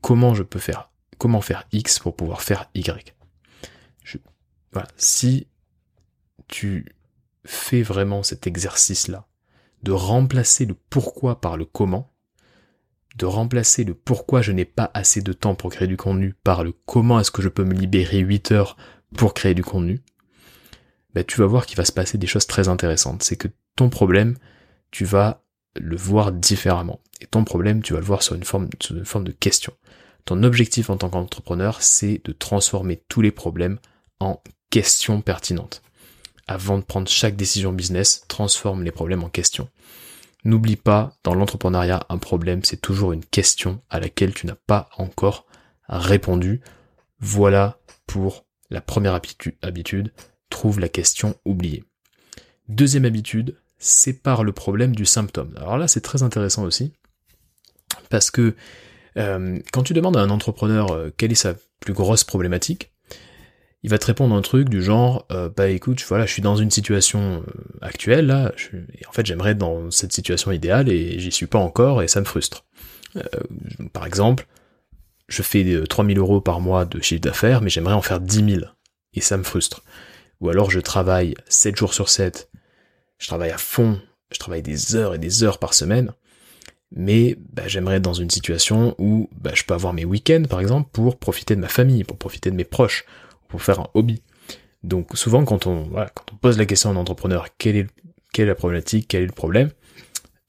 Comment 0.00 0.34
je 0.34 0.42
peux 0.42 0.58
faire 0.58 0.91
comment 1.22 1.40
faire 1.40 1.68
X 1.70 2.00
pour 2.00 2.16
pouvoir 2.16 2.42
faire 2.42 2.68
Y. 2.74 3.14
Si 4.96 5.46
tu 6.48 6.96
fais 7.44 7.82
vraiment 7.82 8.24
cet 8.24 8.48
exercice-là 8.48 9.28
de 9.84 9.92
remplacer 9.92 10.66
le 10.66 10.74
pourquoi 10.74 11.40
par 11.40 11.56
le 11.56 11.64
comment, 11.64 12.12
de 13.14 13.26
remplacer 13.26 13.84
le 13.84 13.94
pourquoi 13.94 14.42
je 14.42 14.50
n'ai 14.50 14.64
pas 14.64 14.90
assez 14.94 15.22
de 15.22 15.32
temps 15.32 15.54
pour 15.54 15.70
créer 15.70 15.86
du 15.86 15.96
contenu 15.96 16.34
par 16.42 16.64
le 16.64 16.72
comment 16.86 17.20
est-ce 17.20 17.30
que 17.30 17.40
je 17.40 17.48
peux 17.48 17.62
me 17.62 17.74
libérer 17.74 18.18
8 18.18 18.50
heures 18.50 18.76
pour 19.16 19.32
créer 19.32 19.54
du 19.54 19.62
contenu, 19.62 20.02
ben, 21.14 21.22
tu 21.22 21.38
vas 21.38 21.46
voir 21.46 21.66
qu'il 21.66 21.76
va 21.76 21.84
se 21.84 21.92
passer 21.92 22.18
des 22.18 22.26
choses 22.26 22.48
très 22.48 22.66
intéressantes. 22.66 23.22
C'est 23.22 23.36
que 23.36 23.48
ton 23.76 23.90
problème, 23.90 24.36
tu 24.90 25.04
vas 25.04 25.44
le 25.76 25.96
voir 25.96 26.32
différemment. 26.32 26.98
Et 27.20 27.26
ton 27.26 27.44
problème, 27.44 27.80
tu 27.80 27.92
vas 27.92 28.00
le 28.00 28.06
voir 28.06 28.24
sur 28.24 28.34
une 28.34 28.42
forme, 28.42 28.70
sur 28.80 28.96
une 28.96 29.04
forme 29.04 29.24
de 29.24 29.30
question. 29.30 29.72
Ton 30.24 30.42
objectif 30.42 30.90
en 30.90 30.96
tant 30.96 31.10
qu'entrepreneur, 31.10 31.82
c'est 31.82 32.20
de 32.24 32.32
transformer 32.32 33.02
tous 33.08 33.20
les 33.20 33.32
problèmes 33.32 33.78
en 34.20 34.42
questions 34.70 35.20
pertinentes. 35.20 35.82
Avant 36.46 36.78
de 36.78 36.84
prendre 36.84 37.08
chaque 37.08 37.36
décision 37.36 37.72
business, 37.72 38.24
transforme 38.28 38.82
les 38.82 38.92
problèmes 38.92 39.24
en 39.24 39.28
questions. 39.28 39.68
N'oublie 40.44 40.76
pas, 40.76 41.16
dans 41.22 41.34
l'entrepreneuriat, 41.34 42.04
un 42.08 42.18
problème, 42.18 42.64
c'est 42.64 42.80
toujours 42.80 43.12
une 43.12 43.24
question 43.24 43.82
à 43.90 44.00
laquelle 44.00 44.34
tu 44.34 44.46
n'as 44.46 44.56
pas 44.66 44.88
encore 44.96 45.46
répondu. 45.88 46.60
Voilà 47.20 47.78
pour 48.06 48.44
la 48.70 48.80
première 48.80 49.14
habitude, 49.14 50.12
trouve 50.50 50.80
la 50.80 50.88
question 50.88 51.36
oubliée. 51.44 51.84
Deuxième 52.68 53.04
habitude, 53.04 53.56
sépare 53.78 54.44
le 54.44 54.52
problème 54.52 54.94
du 54.94 55.04
symptôme. 55.04 55.54
Alors 55.56 55.78
là, 55.78 55.88
c'est 55.88 56.00
très 56.00 56.22
intéressant 56.22 56.64
aussi, 56.64 56.92
parce 58.08 58.30
que 58.30 58.56
euh, 59.16 59.58
quand 59.72 59.82
tu 59.82 59.92
demandes 59.92 60.16
à 60.16 60.20
un 60.20 60.30
entrepreneur 60.30 60.92
euh, 60.92 61.10
quelle 61.16 61.32
est 61.32 61.36
sa 61.36 61.54
plus 61.80 61.92
grosse 61.92 62.24
problématique, 62.24 62.92
il 63.82 63.90
va 63.90 63.98
te 63.98 64.06
répondre 64.06 64.34
un 64.34 64.42
truc 64.42 64.68
du 64.68 64.82
genre 64.82 65.26
euh, 65.32 65.48
bah 65.48 65.68
écoute 65.68 66.02
voilà 66.06 66.24
je 66.24 66.32
suis 66.32 66.42
dans 66.42 66.56
une 66.56 66.70
situation 66.70 67.44
actuelle 67.80 68.26
là 68.26 68.52
et 68.72 69.06
en 69.06 69.12
fait 69.12 69.26
j'aimerais 69.26 69.50
être 69.50 69.58
dans 69.58 69.90
cette 69.90 70.12
situation 70.12 70.52
idéale 70.52 70.88
et 70.88 71.18
j'y 71.18 71.32
suis 71.32 71.46
pas 71.46 71.58
encore 71.58 72.02
et 72.02 72.08
ça 72.08 72.20
me 72.20 72.24
frustre. 72.26 72.64
Par 73.92 74.06
exemple 74.06 74.46
je 75.28 75.42
fais 75.42 75.82
3000 75.88 76.18
euros 76.18 76.40
par 76.40 76.60
mois 76.60 76.84
de 76.84 77.00
chiffre 77.00 77.20
d'affaires 77.20 77.60
mais 77.60 77.70
j'aimerais 77.70 77.94
en 77.94 78.02
faire 78.02 78.20
10 78.20 78.54
000 78.60 78.64
et 79.14 79.20
ça 79.20 79.36
me 79.36 79.42
frustre. 79.42 79.82
Ou 80.40 80.48
alors 80.48 80.70
je 80.70 80.80
travaille 80.80 81.34
7 81.48 81.76
jours 81.76 81.92
sur 81.92 82.08
7 82.08 82.50
je 83.18 83.26
travaille 83.26 83.50
à 83.50 83.58
fond 83.58 84.00
je 84.30 84.38
travaille 84.38 84.62
des 84.62 84.94
heures 84.94 85.14
et 85.14 85.18
des 85.18 85.42
heures 85.42 85.58
par 85.58 85.74
semaine 85.74 86.12
mais 86.94 87.36
bah, 87.52 87.64
j'aimerais 87.66 87.96
être 87.96 88.02
dans 88.02 88.12
une 88.12 88.30
situation 88.30 88.94
où 88.98 89.28
bah, 89.40 89.52
je 89.54 89.64
peux 89.64 89.74
avoir 89.74 89.92
mes 89.92 90.04
week-ends 90.04 90.44
par 90.48 90.60
exemple 90.60 90.90
pour 90.92 91.18
profiter 91.18 91.56
de 91.56 91.60
ma 91.60 91.68
famille, 91.68 92.04
pour 92.04 92.18
profiter 92.18 92.50
de 92.50 92.56
mes 92.56 92.64
proches, 92.64 93.04
pour 93.48 93.62
faire 93.62 93.80
un 93.80 93.88
hobby. 93.94 94.22
Donc 94.82 95.16
souvent 95.16 95.44
quand 95.44 95.66
on, 95.66 95.90
on 95.94 96.36
pose 96.40 96.58
la 96.58 96.66
question 96.66 96.90
à 96.90 96.92
un 96.92 96.96
entrepreneur, 96.96 97.46
quelle 97.58 97.76
est, 97.76 98.44
la 98.44 98.54
problématique, 98.54 99.06
quel 99.08 99.22
est 99.22 99.26
le 99.26 99.32
problème 99.32 99.70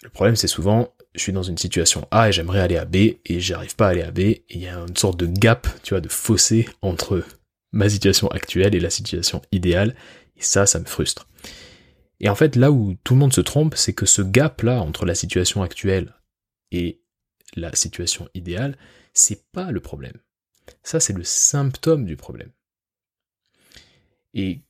Le 0.03 0.09
problème 0.09 0.35
c'est 0.35 0.47
souvent, 0.47 0.89
je 1.15 1.21
suis 1.21 1.33
dans 1.33 1.43
une 1.43 1.57
situation 1.57 2.07
A 2.11 2.29
et 2.29 2.31
j'aimerais 2.31 2.59
aller 2.59 2.77
à 2.77 2.85
B 2.85 2.95
et 2.95 3.39
j'arrive 3.39 3.75
pas 3.75 3.87
à 3.87 3.89
aller 3.91 4.01
à 4.01 4.11
B, 4.11 4.19
il 4.49 4.61
y 4.61 4.67
a 4.67 4.77
une 4.77 4.97
sorte 4.97 5.17
de 5.17 5.27
gap, 5.27 5.67
tu 5.83 5.93
vois, 5.93 6.01
de 6.01 6.09
fossé 6.09 6.67
entre 6.81 7.23
ma 7.71 7.89
situation 7.89 8.27
actuelle 8.29 8.75
et 8.75 8.79
la 8.79 8.89
situation 8.89 9.41
idéale, 9.51 9.95
et 10.37 10.41
ça, 10.41 10.65
ça 10.65 10.79
me 10.79 10.85
frustre. 10.85 11.27
Et 12.19 12.29
en 12.29 12.35
fait, 12.35 12.55
là 12.55 12.71
où 12.71 12.95
tout 13.03 13.15
le 13.15 13.19
monde 13.19 13.33
se 13.33 13.41
trompe, 13.41 13.75
c'est 13.75 13.93
que 13.93 14.05
ce 14.05 14.21
gap-là 14.21 14.81
entre 14.81 15.05
la 15.05 15.15
situation 15.15 15.63
actuelle 15.63 16.13
et 16.73 16.99
la 17.55 17.73
situation 17.73 18.27
idéale, 18.33 18.77
c'est 19.13 19.45
pas 19.51 19.71
le 19.71 19.79
problème. 19.79 20.17
Ça, 20.81 20.99
c'est 20.99 21.13
le 21.13 21.23
symptôme 21.23 22.05
du 22.05 22.17
problème. 22.17 22.51
Et 24.33 24.61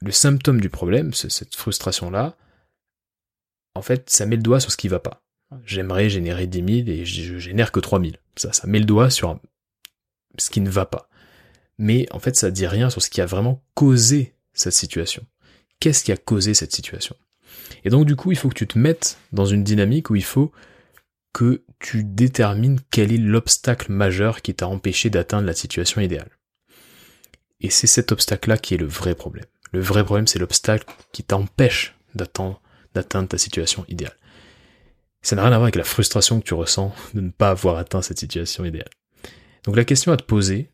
le 0.00 0.10
symptôme 0.10 0.60
du 0.60 0.70
problème, 0.70 1.12
cette 1.12 1.54
frustration-là, 1.54 2.36
en 3.74 3.82
fait, 3.82 4.08
ça 4.08 4.26
met 4.26 4.36
le 4.36 4.42
doigt 4.42 4.60
sur 4.60 4.72
ce 4.72 4.76
qui 4.76 4.88
va 4.88 5.00
pas. 5.00 5.22
J'aimerais 5.64 6.08
générer 6.08 6.46
10 6.46 6.84
000 6.84 6.88
et 6.88 7.04
je 7.04 7.38
génère 7.38 7.70
que 7.70 7.80
3 7.80 8.00
000. 8.00 8.12
Ça, 8.36 8.52
ça 8.52 8.66
met 8.66 8.78
le 8.78 8.84
doigt 8.86 9.10
sur 9.10 9.38
ce 10.38 10.50
qui 10.50 10.60
ne 10.60 10.70
va 10.70 10.86
pas. 10.86 11.08
Mais 11.78 12.06
en 12.12 12.20
fait, 12.20 12.36
ça 12.36 12.50
dit 12.50 12.66
rien 12.66 12.88
sur 12.88 13.02
ce 13.02 13.10
qui 13.10 13.20
a 13.20 13.26
vraiment 13.26 13.62
causé 13.74 14.34
cette 14.52 14.72
situation. 14.72 15.26
Qu'est-ce 15.80 16.04
qui 16.04 16.12
a 16.12 16.16
causé 16.16 16.54
cette 16.54 16.72
situation? 16.72 17.16
Et 17.84 17.90
donc, 17.90 18.06
du 18.06 18.16
coup, 18.16 18.32
il 18.32 18.38
faut 18.38 18.48
que 18.48 18.54
tu 18.54 18.66
te 18.66 18.78
mettes 18.78 19.18
dans 19.32 19.44
une 19.44 19.64
dynamique 19.64 20.10
où 20.10 20.16
il 20.16 20.24
faut 20.24 20.52
que 21.34 21.62
tu 21.80 22.04
détermines 22.04 22.80
quel 22.90 23.12
est 23.12 23.18
l'obstacle 23.18 23.92
majeur 23.92 24.40
qui 24.40 24.54
t'a 24.54 24.68
empêché 24.68 25.10
d'atteindre 25.10 25.46
la 25.46 25.52
situation 25.52 26.00
idéale. 26.00 26.30
Et 27.60 27.68
c'est 27.68 27.88
cet 27.88 28.12
obstacle-là 28.12 28.56
qui 28.56 28.74
est 28.74 28.78
le 28.78 28.86
vrai 28.86 29.14
problème. 29.14 29.44
Le 29.72 29.80
vrai 29.80 30.04
problème, 30.04 30.28
c'est 30.28 30.38
l'obstacle 30.38 30.86
qui 31.12 31.24
t'empêche 31.24 31.96
d'atteindre, 32.14 32.60
ta 33.28 33.38
situation 33.38 33.84
idéale. 33.88 34.16
Ça 35.22 35.34
n'a 35.34 35.42
rien 35.42 35.50
à 35.50 35.56
voir 35.56 35.64
avec 35.64 35.74
la 35.74 35.84
frustration 35.84 36.40
que 36.40 36.46
tu 36.46 36.54
ressens 36.54 36.94
de 37.14 37.20
ne 37.20 37.30
pas 37.30 37.50
avoir 37.50 37.78
atteint 37.78 38.00
cette 38.00 38.20
situation 38.20 38.64
idéale. 38.64 38.90
Donc 39.64 39.76
la 39.76 39.84
question 39.84 40.12
à 40.12 40.16
te 40.16 40.22
poser 40.22 40.70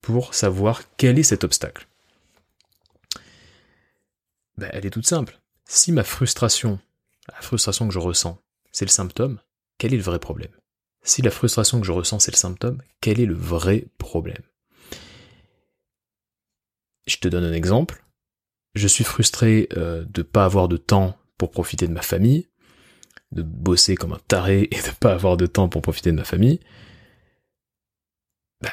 pour 0.00 0.34
savoir 0.34 0.82
quel 0.96 1.18
est 1.18 1.24
cet 1.24 1.42
obstacle. 1.42 1.88
Ben, 4.58 4.70
elle 4.72 4.86
est 4.86 4.90
toute 4.90 5.06
simple. 5.06 5.40
Si 5.64 5.90
ma 5.90 6.04
frustration, 6.04 6.78
la 7.28 7.40
frustration 7.40 7.88
que 7.88 7.94
je 7.94 7.98
ressens, 7.98 8.38
c'est 8.70 8.84
le 8.84 8.90
symptôme, 8.90 9.40
quel 9.78 9.94
est 9.94 9.98
le 9.98 10.02
vrai 10.02 10.18
problème? 10.18 10.52
Si 11.02 11.22
la 11.22 11.30
frustration 11.30 11.80
que 11.80 11.86
je 11.86 11.92
ressens 11.92 12.20
c'est 12.20 12.32
le 12.32 12.36
symptôme, 12.36 12.80
quel 13.00 13.20
est 13.20 13.26
le 13.26 13.34
vrai 13.34 13.86
problème? 13.98 14.42
Je 17.06 17.16
te 17.16 17.28
donne 17.28 17.44
un 17.44 17.52
exemple. 17.52 18.04
Je 18.74 18.88
suis 18.88 19.04
frustré 19.04 19.68
euh, 19.76 20.04
de 20.04 20.20
ne 20.20 20.26
pas 20.26 20.44
avoir 20.44 20.68
de 20.68 20.76
temps 20.76 21.16
pour 21.38 21.50
profiter 21.50 21.86
de 21.86 21.92
ma 21.92 22.02
famille, 22.02 22.48
de 23.32 23.42
bosser 23.42 23.94
comme 23.94 24.12
un 24.12 24.20
taré 24.26 24.68
et 24.70 24.80
de 24.80 24.86
ne 24.86 24.94
pas 24.98 25.12
avoir 25.12 25.36
de 25.36 25.46
temps 25.46 25.68
pour 25.68 25.82
profiter 25.82 26.10
de 26.10 26.16
ma 26.16 26.24
famille. 26.24 26.60
Bah, 28.62 28.72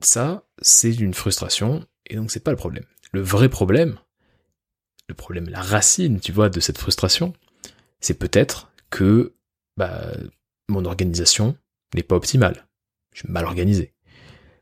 ça, 0.00 0.48
c'est 0.62 0.94
une 0.94 1.14
frustration, 1.14 1.86
et 2.06 2.16
donc 2.16 2.30
c'est 2.30 2.42
pas 2.42 2.50
le 2.50 2.56
problème. 2.56 2.86
Le 3.12 3.20
vrai 3.20 3.48
problème, 3.48 3.98
le 5.08 5.14
problème, 5.14 5.48
la 5.48 5.60
racine, 5.60 6.20
tu 6.20 6.32
vois, 6.32 6.48
de 6.48 6.60
cette 6.60 6.78
frustration, 6.78 7.34
c'est 8.00 8.18
peut-être 8.18 8.72
que 8.90 9.34
bah, 9.76 10.12
mon 10.68 10.84
organisation 10.84 11.56
n'est 11.94 12.02
pas 12.02 12.16
optimale. 12.16 12.66
Je 13.12 13.20
suis 13.20 13.30
mal 13.30 13.44
organisé. 13.44 13.94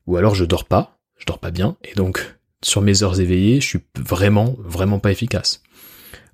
Ou 0.07 0.17
alors 0.17 0.35
je 0.35 0.45
dors 0.45 0.65
pas, 0.65 0.99
je 1.17 1.25
dors 1.27 1.39
pas 1.39 1.51
bien, 1.51 1.77
et 1.83 1.95
donc 1.95 2.37
sur 2.63 2.83
mes 2.83 3.03
heures 3.03 3.21
éveillées, 3.21 3.61
je 3.61 3.67
suis 3.67 3.81
vraiment, 3.99 4.55
vraiment 4.59 4.99
pas 4.99 5.13
efficace. 5.13 5.63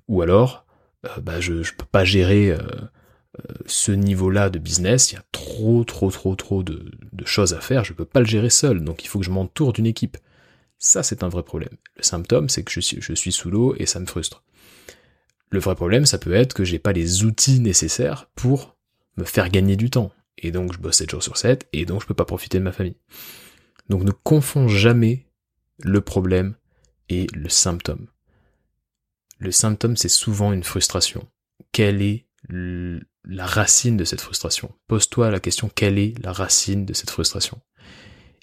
Ou 0.07 0.21
alors, 0.21 0.65
euh, 1.05 1.21
bah, 1.21 1.39
je, 1.39 1.63
je 1.63 1.73
peux 1.73 1.85
pas 1.85 2.05
gérer 2.05 2.51
euh, 2.51 2.57
euh, 2.57 3.53
ce 3.65 3.91
niveau-là 3.91 4.49
de 4.49 4.59
business, 4.59 5.11
il 5.11 5.15
y 5.15 5.17
a 5.17 5.23
trop, 5.31 5.83
trop, 5.83 6.11
trop, 6.11 6.35
trop 6.35 6.63
de, 6.63 6.91
choses 7.25 7.53
à 7.53 7.61
faire, 7.61 7.83
je 7.83 7.93
peux 7.93 8.05
pas 8.05 8.19
le 8.19 8.25
gérer 8.25 8.49
seul, 8.49 8.83
donc 8.83 9.03
il 9.03 9.07
faut 9.07 9.19
que 9.19 9.25
je 9.25 9.31
m'entoure 9.31 9.73
d'une 9.73 9.85
équipe. 9.85 10.17
Ça, 10.79 11.03
c'est 11.03 11.21
un 11.21 11.29
vrai 11.29 11.43
problème. 11.43 11.77
Le 11.95 12.03
symptôme, 12.03 12.49
c'est 12.49 12.63
que 12.63 12.71
je 12.71 12.79
suis, 12.79 12.97
je 12.99 13.13
suis 13.13 13.31
sous 13.31 13.51
l'eau 13.51 13.75
et 13.77 13.85
ça 13.85 13.99
me 13.99 14.07
frustre. 14.07 14.43
Le 15.51 15.59
vrai 15.59 15.75
problème, 15.75 16.05
ça 16.05 16.17
peut 16.17 16.33
être 16.33 16.53
que 16.53 16.63
j'ai 16.63 16.79
pas 16.79 16.93
les 16.93 17.23
outils 17.23 17.59
nécessaires 17.59 18.29
pour 18.35 18.77
me 19.17 19.25
faire 19.25 19.49
gagner 19.49 19.75
du 19.75 19.89
temps. 19.89 20.11
Et 20.37 20.51
donc 20.51 20.73
je 20.73 20.79
bosse 20.79 20.97
7 20.97 21.11
jours 21.11 21.23
sur 21.23 21.37
7, 21.37 21.67
et 21.73 21.85
donc 21.85 22.01
je 22.01 22.07
peux 22.07 22.13
pas 22.13 22.25
profiter 22.25 22.57
de 22.57 22.63
ma 22.63 22.71
famille. 22.71 22.95
Donc 23.89 24.03
ne 24.03 24.11
confonds 24.11 24.69
jamais 24.69 25.27
le 25.83 25.99
problème 25.99 26.55
et 27.09 27.27
le 27.33 27.49
symptôme. 27.49 28.07
Le 29.39 29.51
symptôme, 29.51 29.97
c'est 29.97 30.09
souvent 30.09 30.53
une 30.53 30.63
frustration. 30.63 31.27
Quelle 31.73 32.01
est 32.01 32.25
la 32.49 33.45
racine 33.45 33.97
de 33.97 34.05
cette 34.05 34.21
frustration? 34.21 34.73
Pose-toi 34.87 35.31
la 35.31 35.39
question, 35.39 35.69
quelle 35.73 35.99
est 35.99 36.13
la 36.23 36.31
racine 36.31 36.85
de 36.85 36.93
cette 36.93 37.09
frustration? 37.09 37.59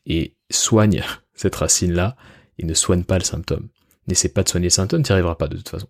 Et 0.05 0.37
soigne 0.51 1.03
cette 1.35 1.57
racine-là, 1.57 2.17
et 2.59 2.67
ne 2.67 2.75
soigne 2.75 3.05
pas 3.05 3.19
le 3.19 3.25
symptôme. 3.25 3.69
N'essaie 4.09 4.29
pas 4.29 4.43
de 4.43 4.49
soigner 4.49 4.67
le 4.67 4.71
symptôme, 4.71 5.03
tu 5.03 5.11
n'y 5.11 5.15
arriveras 5.15 5.37
pas 5.37 5.49
de 5.49 5.57
toute 5.57 5.69
façon. 5.69 5.89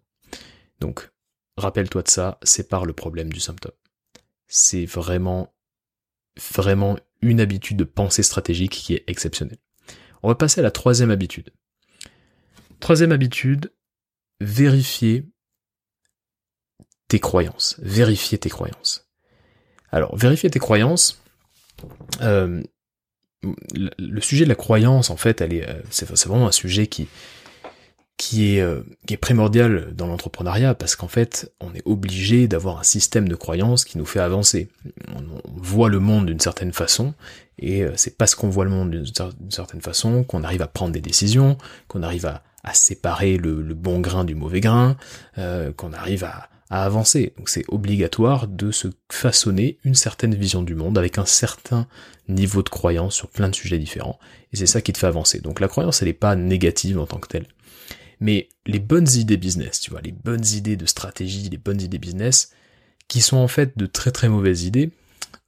Donc, 0.81 1.11
rappelle-toi 1.57 2.03
de 2.03 2.09
ça, 2.09 2.39
sépare 2.43 2.85
le 2.85 2.93
problème 2.93 3.33
du 3.33 3.41
symptôme 3.41 3.73
c'est 4.49 4.87
vraiment, 4.87 5.55
vraiment 6.51 6.99
une 7.21 7.41
habitude 7.41 7.77
de 7.77 7.85
pensée 7.85 8.23
stratégique 8.23 8.73
qui 8.73 8.95
est 8.95 9.05
exceptionnelle. 9.07 9.59
On 10.23 10.29
va 10.29 10.35
passer 10.35 10.61
à 10.61 10.65
la 10.65 10.71
troisième 10.71 11.11
habitude. 11.11 11.53
Troisième 12.81 13.13
habitude, 13.13 13.73
vérifier 14.41 15.27
tes 17.09 17.21
croyances. 17.21 17.77
Vérifier 17.83 18.39
tes 18.39 18.49
croyances. 18.49 19.09
Alors, 19.91 20.17
vérifier 20.17 20.51
tes 20.51 20.59
croyances, 20.59 21.23
euh, 22.21 22.63
le 23.43 24.21
sujet 24.21 24.45
de 24.45 24.49
la 24.49 24.55
croyance, 24.55 25.11
en 25.11 25.17
fait, 25.17 25.43
euh, 25.43 25.83
c'est 25.91 26.09
vraiment 26.09 26.49
un 26.49 26.53
sujet 26.53 26.87
qui, 26.87 27.09
qui 28.19 28.57
est, 28.57 28.61
euh, 28.61 28.83
qui 29.07 29.17
primordial 29.17 29.95
dans 29.95 30.09
l'entrepreneuriat 30.09 30.75
parce 30.75 30.97
qu'en 30.97 31.09
fait, 31.09 31.51
on 31.61 31.73
est 31.73 31.83
obligé 31.87 32.49
d'avoir 32.49 32.81
un 32.81 32.83
système 32.83 33.29
de 33.29 33.37
croyances 33.37 33.85
qui 33.85 33.97
nous 33.97 34.05
fait 34.05 34.21
avancer. 34.21 34.69
On, 35.17 35.23
voit 35.61 35.89
le 35.89 36.01
monde 36.01 36.27
d'une 36.27 36.41
certaine 36.41 36.73
façon 36.73 37.15
et 37.59 37.85
euh, 37.85 37.93
c'est 37.97 38.19
parce 38.19 38.35
qu'on 38.35 38.49
voit 38.49 38.65
le 38.65 38.71
monde 38.71 38.91
d'une 38.91 39.51
certaine 39.51 39.81
façon 39.81 40.25
qu'on 40.25 40.43
arrive 40.43 40.63
à 40.63 40.67
prendre 40.67 40.93
des 40.93 41.01
décisions, 41.01 41.57
qu'on 41.87 42.03
arrive 42.03 42.27
à, 42.27 42.43
séparer 42.75 43.39
le, 43.39 43.63
bon 43.73 43.99
grain 43.99 44.25
du 44.25 44.35
mauvais 44.35 44.61
grain, 44.61 44.99
euh, 45.39 45.73
qu'on 45.73 45.95
arrive 45.95 46.25
à, 46.25 46.51
à 46.69 46.85
avancer. 46.85 47.33
Donc 47.39 47.49
c'est 47.49 47.65
obligatoire 47.69 48.47
de 48.47 48.71
se 48.73 48.89
façonner 49.11 49.79
une 49.85 49.95
certaine 49.95 50.35
vision 50.35 50.63
du 50.63 50.75
monde 50.75 50.99
avec 50.99 51.17
un 51.17 51.25
certain 51.25 51.87
niveau 52.29 52.63
de 52.63 52.69
croyance 52.69 53.15
sur 53.15 53.29
plein 53.29 53.49
de 53.49 53.55
sujets 53.55 53.79
différents. 53.79 54.19
Et 54.53 54.57
c'est 54.57 54.67
ça 54.67 54.83
qui 54.83 54.93
te 54.93 54.99
fait 54.99 55.07
avancer. 55.07 55.41
Donc 55.41 55.61
la 55.61 55.69
croyance, 55.69 56.03
elle 56.03 56.09
n'est 56.09 56.15
pas 56.15 56.37
négative 56.37 56.99
en 56.99 57.07
tant 57.07 57.19
que 57.19 57.29
telle. 57.29 57.47
Mais 58.21 58.49
les 58.67 58.81
bonnes 58.81 59.09
idées 59.15 59.37
business, 59.37 59.81
tu 59.81 59.91
vois, 59.91 60.01
les 60.01 60.13
bonnes 60.13 60.45
idées 60.45 60.77
de 60.77 60.87
stratégie, 60.87 61.49
les 61.49 61.59
bonnes 61.59 61.81
idées 61.81 61.99
business, 61.99 62.53
qui 63.07 63.21
sont 63.21 63.37
en 63.37 63.49
fait 63.49 63.79
de 63.79 63.87
très 63.87 64.11
très 64.11 64.29
mauvaises 64.29 64.65
idées, 64.65 64.91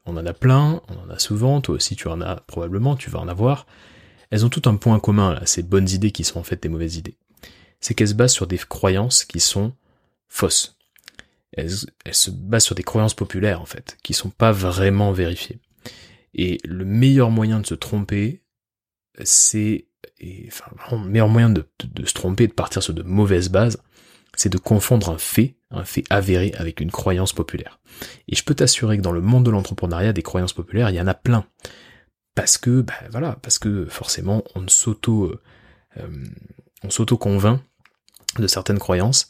on 0.07 0.17
en 0.17 0.27
a 0.27 0.33
plein, 0.33 0.83
on 0.89 0.99
en 0.99 1.11
a 1.11 1.19
souvent, 1.19 1.61
toi 1.61 1.75
aussi 1.75 1.97
tu 1.97 2.09
en 2.09 2.21
as 2.21 2.37
probablement, 2.37 2.97
tu 2.97 3.11
vas 3.11 3.19
en 3.19 3.29
avoir, 3.29 3.67
elles 4.31 4.47
ont 4.47 4.49
tout 4.49 4.69
un 4.69 4.77
point 4.77 5.01
commun, 5.01 5.35
là, 5.35 5.47
ces 5.47 5.63
bonnes 5.63 5.89
idées 5.89 6.13
qui 6.13 6.25
sont 6.25 6.39
en 6.39 6.45
fait 6.45 6.63
des 6.63 6.69
mauvaises 6.69 6.97
idées. 6.97 7.17
C'est 7.81 7.95
qu'elles 7.95 8.09
se 8.09 8.15
basent 8.15 8.33
sur 8.33 8.47
des 8.47 8.59
croyances 8.59 9.25
qui 9.25 9.41
sont 9.41 9.73
fausses. 10.29 10.77
Elles, 11.53 11.71
se 11.71 12.31
basent 12.31 12.65
sur 12.65 12.77
des 12.77 12.85
croyances 12.85 13.15
populaires, 13.15 13.61
en 13.61 13.67
fait, 13.67 13.99
qui 14.03 14.15
sont 14.15 14.31
pas 14.31 14.53
vraiment 14.53 15.11
vérifiées. 15.11 15.59
Et 16.33 16.59
le 16.65 16.85
meilleur 16.85 17.31
moyen 17.31 17.59
de 17.59 17.67
se 17.67 17.75
tromper, 17.75 18.43
c'est, 19.25 19.89
enfin, 20.47 20.67
le 20.93 21.09
meilleur 21.09 21.29
moyen 21.29 21.51
de, 21.51 21.67
se 22.05 22.15
tromper, 22.15 22.47
de 22.47 22.53
partir 22.53 22.83
sur 22.83 22.95
de 22.95 23.03
mauvaises 23.03 23.49
bases, 23.49 23.83
c'est 24.37 24.49
de 24.49 24.59
confondre 24.59 25.11
un 25.11 25.19
fait, 25.19 25.57
un 25.71 25.85
fait 25.85 26.05
avéré 26.11 26.53
avec 26.57 26.81
une 26.81 26.91
croyance 26.91 27.33
populaire. 27.33 27.81
Et 28.29 28.37
je 28.37 28.45
peux 28.45 28.55
t'assurer 28.55 28.97
que 28.97 29.03
dans 29.03 29.13
le 29.13 29.21
monde 29.21 29.45
de 29.45 29.51
l'entrepreneuriat, 29.51 30.13
des 30.13 30.23
croyances 30.23 30.53
populaires, 30.53 30.91
il 30.91 30.97
y 30.97 31.01
en 31.01 31.07
a 31.07 31.15
plein 31.15 31.45
parce 32.35 32.59
que 32.59 32.83
bah, 32.83 32.95
voilà, 33.11 33.37
parce 33.43 33.59
que 33.59 33.87
forcément 33.87 34.45
on 34.55 34.67
s'auto 34.69 35.25
euh, 35.25 35.41
euh, 35.99 36.25
on 36.83 36.91
s'auto 36.91 37.17
convainc 37.17 37.61
de 38.39 38.47
certaines 38.47 38.79
croyances 38.79 39.29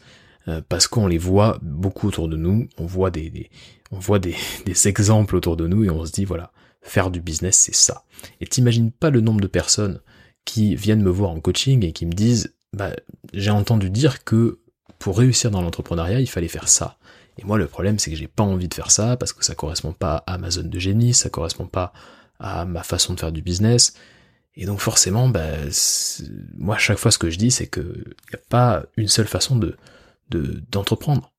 euh, 0.48 0.60
parce 0.68 0.86
qu'on 0.86 1.06
les 1.06 1.18
voit 1.18 1.58
beaucoup 1.62 2.08
autour 2.08 2.28
de 2.28 2.36
nous, 2.36 2.68
on 2.78 2.86
voit 2.86 3.10
des, 3.10 3.50
on 3.90 3.98
voit 3.98 4.18
des, 4.18 4.36
exemples 4.86 5.36
autour 5.36 5.56
de 5.56 5.66
nous 5.66 5.84
et 5.84 5.90
on 5.90 6.04
se 6.04 6.12
dit 6.12 6.24
voilà, 6.24 6.52
faire 6.82 7.10
du 7.10 7.20
business 7.20 7.58
c'est 7.58 7.74
ça. 7.74 8.04
Et 8.40 8.46
t'imagines 8.46 8.92
pas 8.92 9.10
le 9.10 9.20
nombre 9.20 9.40
de 9.40 9.46
personnes 9.46 10.00
qui 10.44 10.74
viennent 10.74 11.02
me 11.02 11.10
voir 11.10 11.30
en 11.30 11.40
coaching 11.40 11.84
et 11.84 11.92
qui 11.92 12.06
me 12.06 12.12
disent 12.12 12.54
bah 12.72 12.90
j'ai 13.32 13.50
entendu 13.50 13.90
dire 13.90 14.24
que 14.24 14.60
pour 14.98 15.18
réussir 15.18 15.50
dans 15.50 15.62
l'entrepreneuriat, 15.62 16.20
il 16.20 16.28
fallait 16.28 16.48
faire 16.48 16.68
ça. 16.68 16.98
Et 17.38 17.44
moi 17.44 17.58
le 17.58 17.66
problème 17.66 17.98
c'est 17.98 18.10
que 18.10 18.16
j'ai 18.16 18.28
pas 18.28 18.42
envie 18.42 18.68
de 18.68 18.74
faire 18.74 18.90
ça 18.90 19.16
parce 19.16 19.32
que 19.32 19.44
ça 19.44 19.54
correspond 19.54 19.92
pas 19.92 20.22
à 20.26 20.38
ma 20.38 20.50
zone 20.50 20.68
de 20.68 20.78
génie, 20.78 21.14
ça 21.14 21.30
correspond 21.30 21.66
pas 21.66 21.92
à 22.38 22.64
ma 22.64 22.82
façon 22.82 23.14
de 23.14 23.20
faire 23.20 23.32
du 23.32 23.42
business. 23.42 23.94
Et 24.56 24.66
donc 24.66 24.80
forcément, 24.80 25.28
bah, 25.28 25.46
moi 26.56 26.76
chaque 26.76 26.98
fois 26.98 27.10
ce 27.10 27.18
que 27.18 27.30
je 27.30 27.38
dis, 27.38 27.50
c'est 27.50 27.68
que 27.68 27.80
n'y 27.80 28.34
a 28.34 28.40
pas 28.48 28.82
une 28.96 29.08
seule 29.08 29.28
façon 29.28 29.56
de 29.56 29.76
d'entreprendre. 30.70 31.32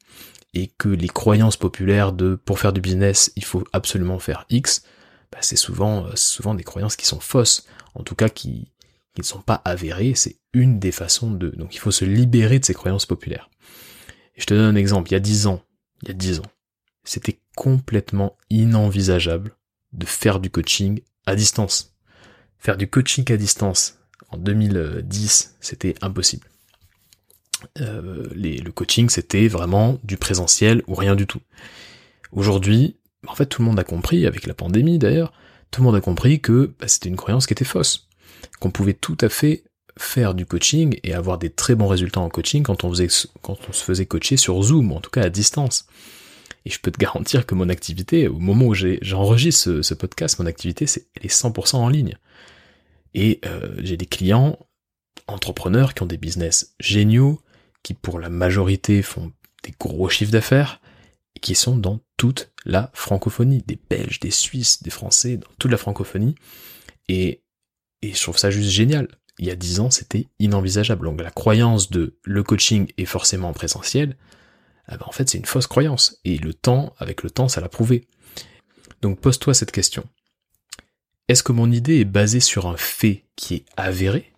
et 0.54 0.68
que 0.68 0.90
les 0.90 1.08
croyances 1.08 1.56
populaires 1.56 2.12
de 2.12 2.36
pour 2.36 2.60
faire 2.60 2.74
du 2.74 2.82
business, 2.82 3.32
il 3.38 3.46
faut 3.46 3.64
absolument 3.72 4.20
faire 4.20 4.46
X, 4.50 4.84
bah, 5.32 5.38
c'est 5.42 5.56
souvent 5.56 6.08
souvent 6.16 6.56
des 6.56 6.64
croyances 6.64 6.98
qui 6.98 7.06
sont 7.06 7.22
fausses, 7.22 7.66
en 7.96 8.04
tout 8.04 8.16
cas 8.16 8.28
qui, 8.30 8.72
qui 9.14 9.22
ne 9.22 9.26
sont 9.26 9.42
pas 9.42 9.62
avérées, 9.66 10.14
c'est 10.16 10.38
une 10.54 10.80
des 10.80 10.92
façons 10.92 11.32
de... 11.32 11.50
Donc 11.50 11.76
il 11.76 11.80
faut 11.80 11.92
se 11.92 12.06
libérer 12.06 12.60
de 12.60 12.66
ces 12.66 12.74
croyances 12.74 13.06
populaires. 13.06 13.50
Et 14.36 14.42
je 14.42 14.46
te 14.46 14.54
donne 14.54 14.76
un 14.76 14.80
exemple, 14.80 15.10
il 15.10 15.14
y 15.14 15.18
a 15.18 15.20
dix 15.20 15.48
ans, 15.48 15.62
il 16.02 16.10
y 16.10 16.12
a 16.12 16.14
dix 16.14 16.40
ans, 16.40 16.52
c'était 17.04 17.40
complètement 17.56 18.38
inenvisageable 18.50 19.56
de 19.94 20.06
faire 20.06 20.40
du 20.40 20.50
coaching 20.50 21.02
à 21.26 21.36
distance. 21.36 21.96
Faire 22.58 22.78
du 22.78 22.88
coaching 22.88 23.30
à 23.32 23.38
distance 23.38 23.98
en 24.30 24.38
2010, 24.38 25.58
c'était 25.60 25.96
impossible. 26.02 26.48
Euh, 27.80 28.28
le 28.34 28.70
coaching, 28.72 29.10
c'était 29.10 29.48
vraiment 29.48 30.00
du 30.04 30.18
présentiel 30.18 30.84
ou 30.88 30.96
rien 30.96 31.16
du 31.16 31.28
tout. 31.28 31.42
Aujourd'hui, 32.32 32.98
en 33.28 33.36
fait, 33.36 33.46
tout 33.46 33.62
le 33.62 33.68
monde 33.68 33.80
a 33.80 33.84
compris, 33.84 34.26
avec 34.26 34.48
la 34.48 34.54
pandémie 34.54 34.98
d'ailleurs, 34.98 35.34
tout 35.70 35.82
le 35.82 35.86
monde 35.86 35.96
a 35.96 36.02
compris 36.02 36.42
que 36.42 36.74
bah, 36.80 36.88
c'était 36.88 37.10
une 37.10 37.18
croyance 37.18 37.46
qui 37.46 37.54
était 37.54 37.66
fausse. 37.66 38.10
Qu'on 38.60 38.72
pouvait 38.72 38.94
tout 38.94 39.18
à 39.22 39.30
fait 39.30 39.64
faire 39.98 40.34
du 40.34 40.46
coaching 40.46 41.00
et 41.04 41.14
avoir 41.14 41.38
des 41.38 41.50
très 41.50 41.76
bons 41.76 41.88
résultats 41.88 42.22
en 42.22 42.30
coaching 42.30 42.64
quand 42.64 42.84
on, 42.84 42.90
faisait, 42.90 43.08
quand 43.42 43.58
on 43.68 43.74
se 43.74 43.84
faisait 43.84 44.06
coacher 44.06 44.38
sur 44.38 44.62
Zoom, 44.62 44.92
en 44.92 45.02
tout 45.02 45.10
cas 45.10 45.24
à 45.24 45.30
distance. 45.30 45.86
Et 46.66 46.70
je 46.70 46.80
peux 46.80 46.92
te 46.92 47.00
garantir 47.00 47.46
que 47.46 47.56
mon 47.56 47.70
activité, 47.70 48.28
au 48.28 48.38
moment 48.38 48.68
où 48.68 48.74
j'enregistre 48.74 49.82
ce, 49.82 49.94
podcast, 49.94 50.40
mon 50.40 50.46
activité, 50.46 50.86
c'est, 50.86 51.08
elle 51.16 51.26
est 51.26 51.34
100% 51.34 51.78
en 51.78 51.90
ligne. 51.90 52.18
Et 53.14 53.40
euh, 53.46 53.76
j'ai 53.80 53.98
des 53.98 54.06
clients 54.06 54.58
entrepreneurs 55.28 55.94
qui 55.94 56.04
ont 56.04 56.08
des 56.08 56.18
business 56.18 56.76
géniaux, 56.80 57.42
qui 57.84 57.94
pour 57.94 58.20
la 58.20 58.30
majorité 58.30 59.02
font 59.02 59.32
des 59.64 59.74
gros 59.80 60.10
chiffres 60.10 60.32
d'affaires, 60.32 60.82
et 61.36 61.40
qui 61.40 61.56
sont 61.56 61.76
dans 61.76 62.00
toute 62.18 62.52
la 62.66 62.92
francophonie, 62.94 63.64
des 63.66 63.80
Belges, 63.90 64.20
des 64.20 64.32
Suisses, 64.32 64.84
des 64.84 64.90
Français, 64.92 65.38
dans 65.38 65.50
toute 65.58 65.72
la 65.72 65.78
francophonie. 65.78 66.36
Et, 67.10 67.41
et 68.02 68.14
je 68.14 68.22
trouve 68.22 68.38
ça 68.38 68.52
juste 68.52 68.70
génial. 68.70 69.08
Il 69.40 69.48
y 69.48 69.52
a 69.52 69.56
dix 69.56 69.80
ans, 69.80 69.90
c'était 69.90 70.28
inenvisageable. 70.40 71.06
Donc 71.06 71.22
la 71.22 71.32
croyance 71.32 71.90
de 71.90 72.18
le 72.24 72.44
coaching 72.44 72.92
est 72.98 73.06
forcément 73.06 73.54
présentiel, 73.54 74.18
ah 74.88 74.98
ben, 74.98 75.06
en 75.08 75.12
fait 75.12 75.30
c'est 75.30 75.38
une 75.38 75.46
fausse 75.46 75.68
croyance. 75.68 76.20
Et 76.26 76.38
le 76.38 76.54
temps, 76.54 76.94
avec 76.98 77.24
le 77.24 77.30
temps, 77.30 77.48
ça 77.48 77.62
l'a 77.62 77.70
prouvé. 77.70 78.08
Donc 79.02 79.20
pose-toi 79.20 79.54
cette 79.54 79.72
question. 79.72 80.04
Est-ce 81.28 81.44
que 81.44 81.54
mon 81.54 81.72
idée 81.72 82.00
est 82.00 82.06
basée 82.06 82.40
sur 82.40 82.68
un 82.68 82.78
fait 82.78 83.26
qui 83.36 83.56
est 83.56 83.66
avéré 83.78 84.34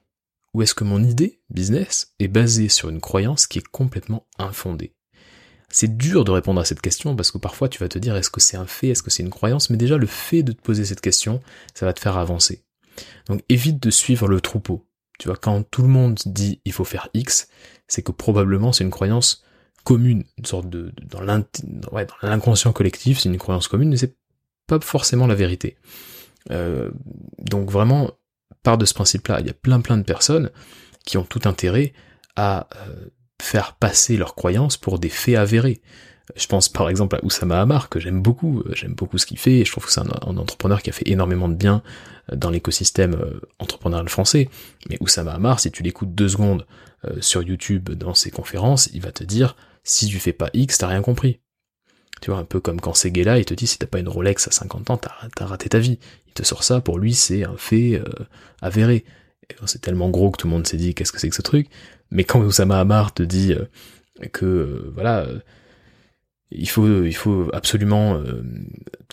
Ou 0.53 0.61
est-ce 0.61 0.75
que 0.75 0.83
mon 0.83 1.03
idée, 1.03 1.41
business, 1.49 2.13
est 2.19 2.27
basée 2.27 2.69
sur 2.69 2.89
une 2.89 3.01
croyance 3.01 3.47
qui 3.47 3.59
est 3.59 3.67
complètement 3.67 4.27
infondée? 4.37 4.93
C'est 5.69 5.97
dur 5.97 6.23
de 6.23 6.29
répondre 6.29 6.61
à 6.61 6.65
cette 6.65 6.81
question 6.81 7.15
parce 7.15 7.31
que 7.31 7.39
parfois 7.39 7.67
tu 7.67 7.79
vas 7.79 7.89
te 7.89 7.97
dire 7.97 8.15
est-ce 8.15 8.29
que 8.29 8.39
c'est 8.39 8.57
un 8.57 8.67
fait, 8.67 8.89
est-ce 8.89 9.01
que 9.01 9.09
c'est 9.09 9.23
une 9.23 9.31
croyance, 9.31 9.71
mais 9.71 9.77
déjà 9.77 9.97
le 9.97 10.05
fait 10.05 10.43
de 10.43 10.51
te 10.51 10.61
poser 10.61 10.85
cette 10.85 11.01
question, 11.01 11.41
ça 11.73 11.87
va 11.87 11.93
te 11.93 11.99
faire 11.99 12.17
avancer. 12.17 12.62
Donc 13.27 13.41
évite 13.49 13.81
de 13.81 13.89
suivre 13.89 14.27
le 14.27 14.41
troupeau. 14.41 14.85
Tu 15.19 15.27
vois, 15.27 15.37
quand 15.37 15.63
tout 15.69 15.83
le 15.83 15.87
monde 15.87 16.19
dit 16.25 16.61
il 16.65 16.73
faut 16.73 16.83
faire 16.83 17.09
X, 17.13 17.47
c'est 17.87 18.01
que 18.01 18.11
probablement 18.11 18.71
c'est 18.71 18.83
une 18.83 18.91
croyance 18.91 19.43
commune, 19.83 20.23
une 20.37 20.45
sorte 20.45 20.69
de, 20.69 20.91
dans 21.09 21.21
l'inconscient 22.21 22.73
collectif, 22.73 23.19
c'est 23.19 23.29
une 23.29 23.37
croyance 23.37 23.67
commune, 23.67 23.89
mais 23.89 23.97
c'est 23.97 24.15
pas 24.67 24.79
forcément 24.79 25.27
la 25.27 25.35
vérité. 25.35 25.77
Euh, 26.51 26.91
donc 27.39 27.69
vraiment, 27.69 28.11
part 28.63 28.77
de 28.77 28.85
ce 28.85 28.93
principe-là, 28.93 29.39
il 29.41 29.47
y 29.47 29.49
a 29.49 29.53
plein 29.53 29.81
plein 29.81 29.97
de 29.97 30.03
personnes 30.03 30.51
qui 31.05 31.17
ont 31.17 31.23
tout 31.23 31.41
intérêt 31.45 31.93
à 32.35 32.67
euh, 32.75 33.07
faire 33.41 33.75
passer 33.75 34.17
leurs 34.17 34.35
croyances 34.35 34.77
pour 34.77 34.99
des 34.99 35.09
faits 35.09 35.35
avérés. 35.35 35.81
Je 36.35 36.47
pense 36.47 36.69
par 36.69 36.89
exemple 36.89 37.15
à 37.17 37.25
Oussama 37.25 37.61
Hamar, 37.61 37.89
que 37.89 37.99
j'aime 37.99 38.21
beaucoup, 38.21 38.63
j'aime 38.73 38.93
beaucoup 38.93 39.17
ce 39.17 39.25
qu'il 39.25 39.37
fait, 39.37 39.59
et 39.59 39.65
je 39.65 39.71
trouve 39.71 39.85
que 39.85 39.91
c'est 39.91 40.01
un, 40.01 40.37
entrepreneur 40.37 40.81
qui 40.81 40.89
a 40.89 40.93
fait 40.93 41.09
énormément 41.09 41.49
de 41.49 41.55
bien 41.55 41.83
dans 42.31 42.49
l'écosystème 42.49 43.15
euh, 43.15 43.41
entrepreneurial 43.59 44.07
français. 44.07 44.49
Mais 44.89 44.97
Oussama 45.01 45.33
Hamar, 45.33 45.59
si 45.59 45.71
tu 45.71 45.83
l'écoutes 45.83 46.15
deux 46.15 46.29
secondes 46.29 46.65
sur 47.19 47.43
YouTube 47.43 47.89
dans 47.89 48.13
ses 48.13 48.31
conférences, 48.31 48.89
il 48.93 49.01
va 49.01 49.11
te 49.11 49.25
dire 49.25 49.57
si 49.83 50.07
tu 50.07 50.19
fais 50.19 50.31
pas 50.31 50.49
X, 50.53 50.77
t'as 50.77 50.87
rien 50.87 51.01
compris. 51.01 51.39
Tu 52.21 52.31
vois, 52.31 52.39
un 52.39 52.45
peu 52.45 52.61
comme 52.61 52.79
quand 52.79 52.93
Seguela, 52.93 53.37
il 53.37 53.45
te 53.45 53.53
dit 53.53 53.67
si 53.67 53.77
t'as 53.77 53.87
pas 53.87 53.99
une 53.99 54.07
Rolex 54.07 54.47
à 54.47 54.51
50 54.51 54.89
ans, 54.89 54.97
t'as 54.97 55.45
raté 55.45 55.67
ta 55.67 55.79
vie. 55.79 55.99
Il 56.27 56.33
te 56.33 56.43
sort 56.43 56.63
ça, 56.63 56.79
pour 56.79 56.97
lui, 56.97 57.13
c'est 57.13 57.43
un 57.43 57.57
fait 57.57 57.95
euh, 57.95 58.05
avéré. 58.61 59.03
C'est 59.65 59.81
tellement 59.81 60.09
gros 60.09 60.31
que 60.31 60.37
tout 60.37 60.47
le 60.47 60.53
monde 60.53 60.65
s'est 60.65 60.77
dit 60.77 60.95
qu'est-ce 60.95 61.11
que 61.11 61.19
c'est 61.19 61.29
que 61.29 61.35
ce 61.35 61.41
truc? 61.41 61.67
Mais 62.11 62.23
quand 62.23 62.39
Oussama 62.41 62.79
Hamar 62.79 63.13
te 63.13 63.23
dit 63.23 63.53
euh, 63.53 63.65
que 64.31 64.45
euh, 64.45 64.91
voilà, 64.93 65.27
il 66.55 67.15
faut 67.15 67.49
absolument 67.53 68.21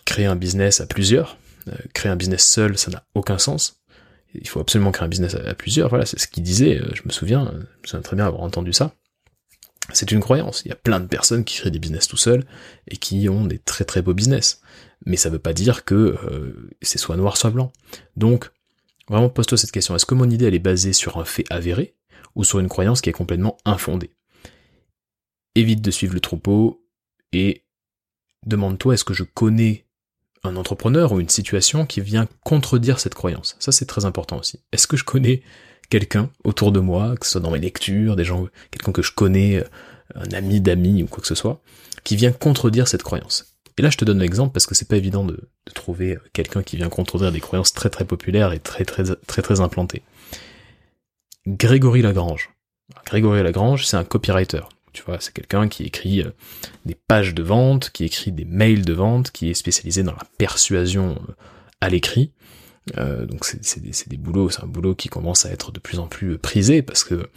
créer 0.04 0.26
un 0.26 0.36
business 0.36 0.80
à 0.80 0.86
plusieurs. 0.86 1.38
créer 1.94 2.10
un 2.10 2.16
business 2.16 2.46
seul, 2.46 2.78
ça 2.78 2.90
n'a 2.90 3.04
aucun 3.14 3.38
sens. 3.38 3.80
Il 4.34 4.48
faut 4.48 4.60
absolument 4.60 4.92
créer 4.92 5.06
un 5.06 5.08
business 5.08 5.34
à, 5.34 5.54
plusieurs. 5.54 5.88
Voilà, 5.88 6.06
c'est 6.06 6.18
ce 6.18 6.28
qu'il 6.28 6.42
disait. 6.42 6.80
Je 6.94 7.02
me 7.04 7.10
souviens, 7.10 7.50
je 7.52 7.58
me 7.58 7.86
souviens 7.86 8.02
très 8.02 8.16
bien 8.16 8.26
avoir 8.26 8.42
entendu 8.42 8.72
ça. 8.72 8.92
C'est 9.92 10.12
une 10.12 10.20
croyance. 10.20 10.62
Il 10.64 10.68
y 10.68 10.72
a 10.72 10.76
plein 10.76 11.00
de 11.00 11.06
personnes 11.06 11.44
qui 11.44 11.56
créent 11.56 11.70
des 11.70 11.78
business 11.78 12.06
tout 12.06 12.16
seuls 12.16 12.44
et 12.88 12.96
qui 12.96 13.28
ont 13.28 13.44
des 13.44 13.58
très 13.58 13.84
très 13.84 14.02
beaux 14.02 14.14
business. 14.14 14.60
Mais 15.06 15.16
ça 15.16 15.30
veut 15.30 15.38
pas 15.38 15.52
dire 15.52 15.84
que 15.84 15.94
euh, 15.94 16.70
c'est 16.82 16.98
soit 16.98 17.16
noir 17.16 17.36
soit 17.36 17.50
blanc. 17.50 17.72
Donc, 18.16 18.50
vraiment 19.08 19.30
pose-toi 19.30 19.58
cette 19.58 19.72
question. 19.72 19.96
Est-ce 19.96 20.06
que 20.06 20.14
mon 20.14 20.28
idée 20.28 20.46
elle 20.46 20.54
est 20.54 20.58
basée 20.58 20.92
sur 20.92 21.18
un 21.18 21.24
fait 21.24 21.44
avéré 21.50 21.94
ou 22.34 22.44
sur 22.44 22.60
une 22.60 22.68
croyance 22.68 23.00
qui 23.00 23.10
est 23.10 23.14
complètement 23.14 23.56
infondée? 23.64 24.10
Évite 25.54 25.82
de 25.82 25.90
suivre 25.90 26.14
le 26.14 26.20
troupeau 26.20 26.79
et 27.32 27.64
demande-toi 28.46 28.94
est-ce 28.94 29.04
que 29.04 29.14
je 29.14 29.24
connais 29.24 29.86
un 30.42 30.56
entrepreneur 30.56 31.12
ou 31.12 31.20
une 31.20 31.28
situation 31.28 31.86
qui 31.86 32.00
vient 32.00 32.26
contredire 32.44 33.00
cette 33.00 33.14
croyance? 33.14 33.56
Ça 33.58 33.72
c'est 33.72 33.86
très 33.86 34.04
important 34.04 34.38
aussi. 34.38 34.60
Est-ce 34.72 34.86
que 34.86 34.96
je 34.96 35.04
connais 35.04 35.42
quelqu'un 35.90 36.30
autour 36.44 36.72
de 36.72 36.80
moi, 36.80 37.16
que 37.16 37.26
ce 37.26 37.32
soit 37.32 37.40
dans 37.40 37.50
mes 37.50 37.58
lectures, 37.58 38.16
des 38.16 38.24
gens, 38.24 38.46
quelqu'un 38.70 38.92
que 38.92 39.02
je 39.02 39.12
connais, 39.12 39.56
euh, 39.56 39.64
un 40.14 40.32
ami 40.32 40.60
d'amis 40.60 41.02
ou 41.02 41.06
quoi 41.06 41.20
que 41.20 41.26
ce 41.26 41.34
soit, 41.34 41.60
qui 42.04 42.16
vient 42.16 42.32
contredire 42.32 42.88
cette 42.88 43.02
croyance? 43.02 43.50
Et 43.80 43.82
là, 43.82 43.88
je 43.88 43.96
te 43.96 44.04
donne 44.04 44.18
l'exemple 44.18 44.52
parce 44.52 44.66
que 44.66 44.74
c'est 44.74 44.88
pas 44.88 44.98
évident 44.98 45.24
de, 45.24 45.48
trouver 45.74 46.18
quelqu'un 46.34 46.62
qui 46.62 46.76
vient 46.76 46.90
contredire 46.90 47.32
des 47.32 47.40
croyances 47.40 47.72
très 47.72 47.88
très 47.88 48.04
populaires 48.04 48.52
et 48.52 48.58
très 48.58 48.84
très 48.84 49.04
très 49.04 49.40
très 49.40 49.60
implantées. 49.60 50.02
Grégory 51.46 52.02
Lagrange. 52.02 52.50
Grégory 53.06 53.42
Lagrange, 53.42 53.86
c'est 53.86 53.96
un 53.96 54.04
copywriter. 54.04 54.62
Tu 54.92 55.02
vois, 55.02 55.18
c'est 55.20 55.32
quelqu'un 55.32 55.68
qui 55.68 55.84
écrit 55.84 56.22
euh, 56.22 56.30
des 56.84 56.94
pages 56.94 57.34
de 57.34 57.42
vente, 57.42 57.90
qui 57.90 58.04
écrit 58.04 58.32
des 58.32 58.44
mails 58.44 58.84
de 58.84 58.92
vente, 58.92 59.30
qui 59.30 59.50
est 59.50 59.54
spécialisé 59.54 60.02
dans 60.02 60.12
la 60.12 60.26
persuasion 60.38 61.12
euh, 61.12 61.32
à 61.80 61.88
l'écrit. 61.88 62.32
Euh, 62.96 63.26
donc 63.26 63.44
c'est 63.44 63.80
des, 64.08 64.16
boulots, 64.16 64.50
c'est 64.50 64.62
un 64.62 64.66
boulot 64.66 64.94
qui 64.94 65.08
commence 65.08 65.46
à 65.46 65.50
être 65.50 65.70
de 65.70 65.78
plus 65.78 65.98
en 65.98 66.06
plus 66.06 66.38
prisé 66.38 66.82
parce 66.82 67.04
que 67.04 67.28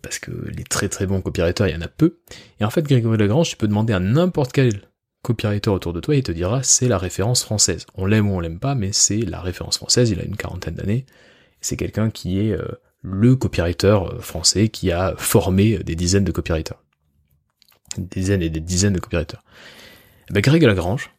parce 0.00 0.18
que 0.18 0.30
les 0.30 0.64
très 0.64 0.88
très 0.88 1.06
bons 1.06 1.20
copywriters, 1.20 1.68
il 1.68 1.74
y 1.74 1.76
en 1.76 1.82
a 1.82 1.88
peu. 1.88 2.20
Et 2.58 2.64
en 2.64 2.70
fait, 2.70 2.86
Grégory 2.86 3.18
Lagrange, 3.18 3.50
tu 3.50 3.56
peux 3.56 3.68
demander 3.68 3.92
à 3.92 4.00
n'importe 4.00 4.52
quel 4.52 4.88
copywriter 5.20 5.68
autour 5.68 5.92
de 5.92 6.00
toi, 6.00 6.16
il 6.16 6.22
te 6.22 6.32
dira 6.32 6.62
c'est 6.62 6.88
la 6.88 6.96
référence 6.96 7.42
française. 7.42 7.84
On 7.94 8.06
l'aime 8.06 8.30
ou 8.30 8.34
on 8.34 8.40
l'aime 8.40 8.60
pas, 8.60 8.74
mais 8.74 8.92
c'est 8.92 9.18
la 9.18 9.42
référence 9.42 9.76
française. 9.76 10.08
Il 10.08 10.20
a 10.20 10.24
une 10.24 10.38
quarantaine 10.38 10.74
d'années. 10.74 11.04
C'est 11.60 11.76
quelqu'un 11.76 12.08
qui 12.08 12.38
est 12.38 12.56
le 13.02 13.36
copywriter 13.36 13.98
français 14.20 14.68
qui 14.68 14.90
a 14.92 15.14
formé 15.16 15.78
des 15.78 15.94
dizaines 15.94 16.24
de 16.24 16.32
copywriters. 16.32 16.82
Des 17.96 18.20
dizaines 18.20 18.42
et 18.42 18.50
des 18.50 18.60
dizaines 18.60 18.92
de 18.92 19.00
copywriters. 19.00 19.42
Eh 20.30 20.34
ben 20.34 20.40
Greg 20.40 20.62
Lagrange, 20.62 21.10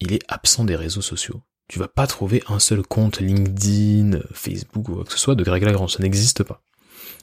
il 0.00 0.12
est 0.12 0.22
absent 0.28 0.64
des 0.64 0.76
réseaux 0.76 1.02
sociaux. 1.02 1.42
Tu 1.68 1.78
vas 1.78 1.88
pas 1.88 2.06
trouver 2.06 2.42
un 2.48 2.58
seul 2.58 2.82
compte 2.82 3.20
LinkedIn, 3.20 4.20
Facebook 4.32 4.88
ou 4.88 4.94
quoi 4.94 5.04
que 5.04 5.12
ce 5.12 5.18
soit 5.18 5.34
de 5.34 5.44
Greg 5.44 5.62
Lagrange, 5.62 5.94
ça 5.94 6.02
n'existe 6.02 6.42
pas. 6.42 6.62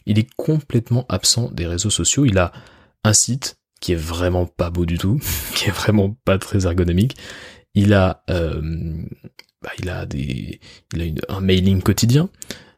Il 0.06 0.20
est 0.20 0.30
complètement 0.36 1.06
absent 1.10 1.50
des 1.52 1.66
réseaux 1.66 1.90
sociaux, 1.90 2.26
il 2.26 2.38
a 2.38 2.52
un 3.04 3.14
site 3.14 3.58
qui 3.82 3.94
est 3.94 3.98
vraiment 3.98 4.46
pas 4.46 4.70
beau 4.70 4.86
du 4.86 4.98
tout, 4.98 5.20
qui 5.56 5.70
est 5.70 5.74
vraiment 5.74 6.16
pas 6.26 6.38
très 6.38 6.66
ergonomique. 6.66 7.18
Il 7.74 7.94
a, 7.94 8.24
euh, 8.30 8.62
bah, 9.62 9.72
il 9.80 9.90
a 9.90 10.06
des, 10.06 10.60
il 10.94 11.20
a 11.28 11.36
un 11.36 11.42
mailing 11.42 11.82
quotidien. 11.82 12.30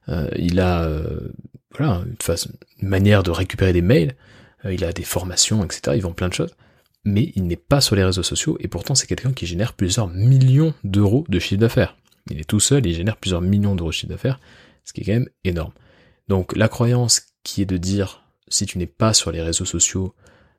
Euh, 0.10 0.30
il 0.38 0.60
a 0.60 0.84
euh, 0.84 1.20
une, 1.80 2.15
façon, 2.22 2.50
manière 2.82 3.24
de 3.24 3.32
récupérer 3.32 3.74
des 3.74 3.82
mails, 3.82 4.15
euh, 4.65 4.74
il 4.74 4.84
a 4.84 4.93
des 4.93 5.04
formations, 5.04 5.63
etc. 5.63 5.96
Ils 5.96 6.02
vend 6.02 6.13
plein 6.13 6.30
de 6.30 6.34
choses, 6.34 6.56
mais 7.04 7.32
il 7.36 7.46
n'est 7.46 7.56
pas 7.56 7.82
sur 7.82 7.96
les 7.96 8.04
réseaux 8.04 8.24
sociaux 8.24 8.58
et 8.60 8.67
pourtant 8.67 8.96
c'est 8.96 9.08
quelqu'un 9.08 9.34
qui 9.34 9.46
génère 9.46 9.74
plusieurs 9.74 10.08
millions 10.08 10.74
d'euros 10.84 11.26
de 11.30 11.39
chiffre 11.39 11.60
d'affaires. 11.60 11.98
Il 12.30 12.39
est 12.39 12.50
tout 12.50 12.60
seul, 12.60 12.86
il 12.86 12.93
génère 12.93 13.17
plusieurs 13.17 13.41
millions 13.41 13.76
d'euros 13.76 13.89
de 13.89 13.96
chiffre 13.96 14.12
d'affaires, 14.12 14.39
ce 14.84 14.93
qui 14.93 15.02
est 15.02 15.06
quand 15.06 15.13
même 15.13 15.30
énorme. 15.43 15.74
Donc 16.28 16.56
la 16.56 16.67
croyance 16.67 17.22
qui 17.43 17.62
est 17.62 17.65
de 17.65 17.78
dire 17.78 18.24
si 18.50 18.65
tu 18.65 18.78
n'es 18.78 18.88
pas 18.88 19.13
sur 19.13 19.32
les 19.32 19.41
réseaux 19.41 19.65
sociaux, 19.65 20.13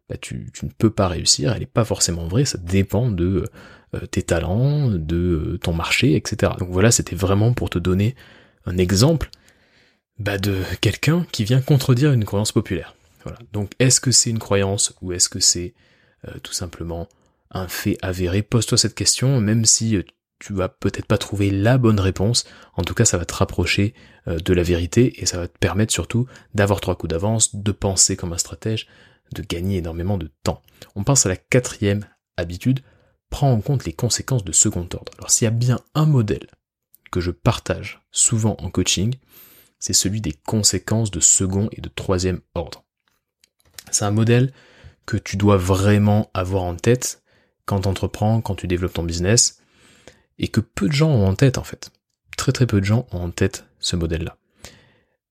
bah, 0.09 0.17
tu, 0.19 0.51
tu, 0.55 0.65
ne 0.65 0.71
peux 0.71 0.91
pas 0.91 1.09
réussir, 1.09 1.53
elle 1.53 1.61
n'est 1.61 1.67
pas 1.67 1.85
forcément 1.85 2.27
vraie, 2.29 2.45
ça 2.45 2.59
dépend 2.59 3.11
de 3.11 3.45
tes 4.11 4.23
talents, 4.23 4.91
de 4.91 5.59
ton 5.63 5.73
marché, 5.73 6.15
etc. 6.15 6.53
Donc 6.59 6.69
voilà, 6.71 6.91
c'était 6.91 7.17
vraiment 7.17 7.55
pour 7.55 7.71
te 7.71 7.79
donner 7.79 8.15
un 8.67 8.77
exemple 8.77 9.31
bah 10.18 10.38
de 10.38 10.62
quelqu'un 10.81 11.26
qui 11.33 11.44
vient 11.44 11.61
contredire 11.61 12.12
une 12.12 12.24
croyance 12.24 12.52
populaire. 12.52 12.94
Voilà. 13.22 13.38
Donc 13.52 13.72
est-ce 13.78 14.00
que 14.00 14.11
c'est 14.11 14.31
une 14.31 14.38
croyance 14.38 14.94
ou 15.00 15.12
est-ce 15.12 15.28
que 15.28 15.40
c'est 15.40 15.74
euh, 16.26 16.38
tout 16.42 16.52
simplement 16.52 17.09
un 17.50 17.68
fait 17.68 17.98
avéré? 18.02 18.42
Pose-toi 18.42 18.78
cette 18.78 18.94
question, 18.94 19.40
même 19.40 19.64
si 19.64 19.96
euh, 19.96 20.02
tu 20.38 20.52
vas 20.52 20.68
peut-être 20.68 21.07
pas 21.07 21.18
trouver 21.18 21.50
la 21.50 21.78
bonne 21.78 22.00
réponse. 22.00 22.46
En 22.74 22.85
tout 22.85 22.94
cas, 22.94 23.04
ça 23.04 23.18
va 23.18 23.24
te 23.24 23.35
rapprocher 23.35 23.94
euh, 24.28 24.38
de 24.38 24.52
la 24.52 24.62
vérité 24.62 25.20
et 25.20 25.26
ça 25.26 25.38
va 25.38 25.48
te 25.48 25.59
permettre 25.59 25.92
surtout 25.92 26.26
d'avoir 26.54 26.81
trois 26.81 26.96
coups 26.96 27.11
d'avance, 27.11 27.54
de 27.57 27.72
penser 27.72 28.16
comme 28.16 28.33
un 28.33 28.38
stratège, 28.38 28.87
de 29.35 29.42
gagner 29.42 29.78
énormément 29.78 30.18
de 30.18 30.31
temps. 30.44 30.62
On 30.94 31.04
pense 31.04 31.26
à 31.26 31.28
la 31.28 31.37
quatrième 31.37 32.07
habitude, 32.37 32.81
prends 33.31 33.52
en 33.52 33.61
compte 33.61 33.85
les 33.85 33.92
conséquences 33.92 34.44
de 34.44 34.52
second 34.52 34.88
ordre. 34.94 35.12
Alors 35.18 35.31
s'il 35.31 35.44
y 35.44 35.48
a 35.48 35.52
bien 35.52 35.81
un 35.94 36.07
modèle 36.07 36.46
que 37.11 37.20
je 37.20 37.31
partage 37.31 38.00
souvent 38.11 38.57
en 38.61 38.70
coaching, 38.70 39.14
c'est 39.79 39.93
celui 39.93 40.21
des 40.21 40.33
conséquences 40.33 41.11
de 41.11 41.21
second 41.21 41.69
et 41.73 41.81
de 41.81 41.88
troisième 41.88 42.41
ordre. 42.55 42.85
C'est 43.91 44.05
un 44.05 44.11
modèle 44.11 44.53
que 45.07 45.17
tu 45.17 45.37
dois 45.37 45.57
vraiment 45.57 46.31
avoir 46.35 46.62
en 46.62 46.77
tête 46.77 47.23
quand 47.64 47.83
tu 47.83 47.88
entreprends, 47.88 48.41
quand 48.41 48.55
tu 48.55 48.67
développes 48.67 48.95
ton 48.95 49.03
business, 49.03 49.62
et 50.38 50.49
que 50.49 50.61
peu 50.61 50.88
de 50.88 50.93
gens 50.93 51.11
ont 51.11 51.27
en 51.27 51.35
tête 51.35 51.59
en 51.59 51.64
fait. 51.64 51.91
Très 52.37 52.53
très 52.53 52.67
peu 52.67 52.81
de 52.81 52.87
gens 52.87 53.07
ont 53.12 53.21
en 53.21 53.31
tête 53.31 53.64
ce 53.81 53.97
modèle-là. 53.97 54.37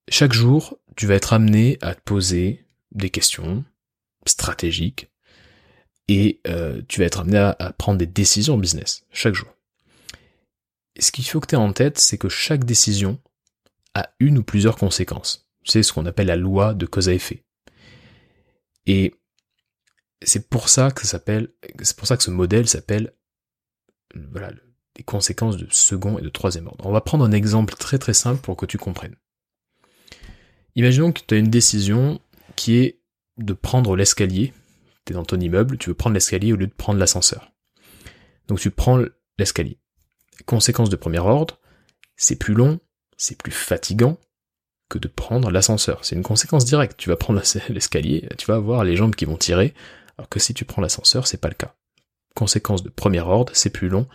Chaque 0.09 0.33
jour, 0.33 0.77
tu 0.95 1.05
vas 1.05 1.15
être 1.15 1.33
amené 1.33 1.77
à 1.81 1.95
te 1.95 2.01
poser 2.01 2.65
des 2.91 3.09
questions 3.09 3.63
stratégiques 4.25 5.09
et 6.07 6.39
euh, 6.47 6.81
tu 6.87 6.99
vas 6.99 7.05
être 7.05 7.19
amené 7.19 7.37
à, 7.37 7.73
prendre 7.77 7.97
des 7.97 8.05
décisions 8.05 8.57
business 8.57 9.03
chaque 9.11 9.35
jour. 9.35 9.49
Ce 10.99 11.11
qu'il 11.11 11.25
faut 11.25 11.39
que 11.39 11.47
tu 11.47 11.55
aies 11.55 11.59
en 11.59 11.73
tête, 11.73 11.99
c'est 11.99 12.17
que 12.17 12.29
chaque 12.29 12.63
décision 12.63 13.19
une 14.19 14.39
ou 14.39 14.43
plusieurs 14.43 14.77
conséquences. 14.77 15.49
C'est 15.63 15.83
ce 15.83 15.93
qu'on 15.93 16.05
appelle 16.05 16.27
la 16.27 16.35
loi 16.35 16.73
de 16.73 16.85
cause 16.85 17.09
à 17.09 17.13
effet. 17.13 17.43
Et 18.85 19.13
c'est 20.21 20.49
pour 20.49 20.69
ça 20.69 20.91
que 20.91 21.01
ça 21.01 21.07
s'appelle, 21.07 21.49
c'est 21.81 21.95
pour 21.95 22.07
ça 22.07 22.17
que 22.17 22.23
ce 22.23 22.31
modèle 22.31 22.67
s'appelle, 22.67 23.13
voilà, 24.15 24.51
les 24.97 25.03
conséquences 25.03 25.57
de 25.57 25.67
second 25.69 26.17
et 26.17 26.21
de 26.21 26.29
troisième 26.29 26.67
ordre. 26.67 26.85
On 26.85 26.91
va 26.91 27.01
prendre 27.01 27.25
un 27.25 27.31
exemple 27.31 27.75
très 27.75 27.99
très 27.99 28.13
simple 28.13 28.41
pour 28.41 28.55
que 28.55 28.65
tu 28.65 28.77
comprennes. 28.77 29.15
Imaginons 30.75 31.11
que 31.11 31.21
tu 31.25 31.35
as 31.35 31.37
une 31.37 31.49
décision 31.49 32.19
qui 32.55 32.77
est 32.77 33.01
de 33.37 33.53
prendre 33.53 33.95
l'escalier. 33.95 34.53
Tu 35.05 35.13
es 35.13 35.15
dans 35.15 35.25
ton 35.25 35.39
immeuble, 35.39 35.77
tu 35.77 35.89
veux 35.89 35.95
prendre 35.95 36.13
l'escalier 36.13 36.53
au 36.53 36.55
lieu 36.55 36.67
de 36.67 36.73
prendre 36.73 36.99
l'ascenseur. 36.99 37.51
Donc 38.47 38.59
tu 38.59 38.71
prends 38.71 39.03
l'escalier. 39.37 39.79
Conséquence 40.45 40.89
de 40.89 40.95
premier 40.95 41.19
ordre, 41.19 41.59
c'est 42.15 42.35
plus 42.35 42.53
long, 42.53 42.79
c'est 43.17 43.37
plus 43.37 43.51
fatigant 43.51 44.17
que 44.89 44.99
de 44.99 45.07
prendre 45.07 45.51
l'ascenseur. 45.51 46.05
C'est 46.05 46.15
une 46.15 46.23
conséquence 46.23 46.65
directe. 46.65 46.97
Tu 46.97 47.09
vas 47.09 47.17
prendre 47.17 47.41
l'escalier, 47.69 48.29
tu 48.37 48.45
vas 48.45 48.55
avoir 48.55 48.83
les 48.83 48.95
jambes 48.95 49.15
qui 49.15 49.25
vont 49.25 49.37
tirer, 49.37 49.73
alors 50.17 50.29
que 50.29 50.39
si 50.39 50.53
tu 50.53 50.65
prends 50.65 50.81
l'ascenseur, 50.81 51.27
c'est 51.27 51.41
pas 51.41 51.49
le 51.49 51.55
cas. 51.55 51.75
Conséquence 52.35 52.83
de 52.83 52.89
premier 52.89 53.19
ordre, 53.19 53.51
c'est 53.55 53.71
plus 53.71 53.89
long 53.89 54.07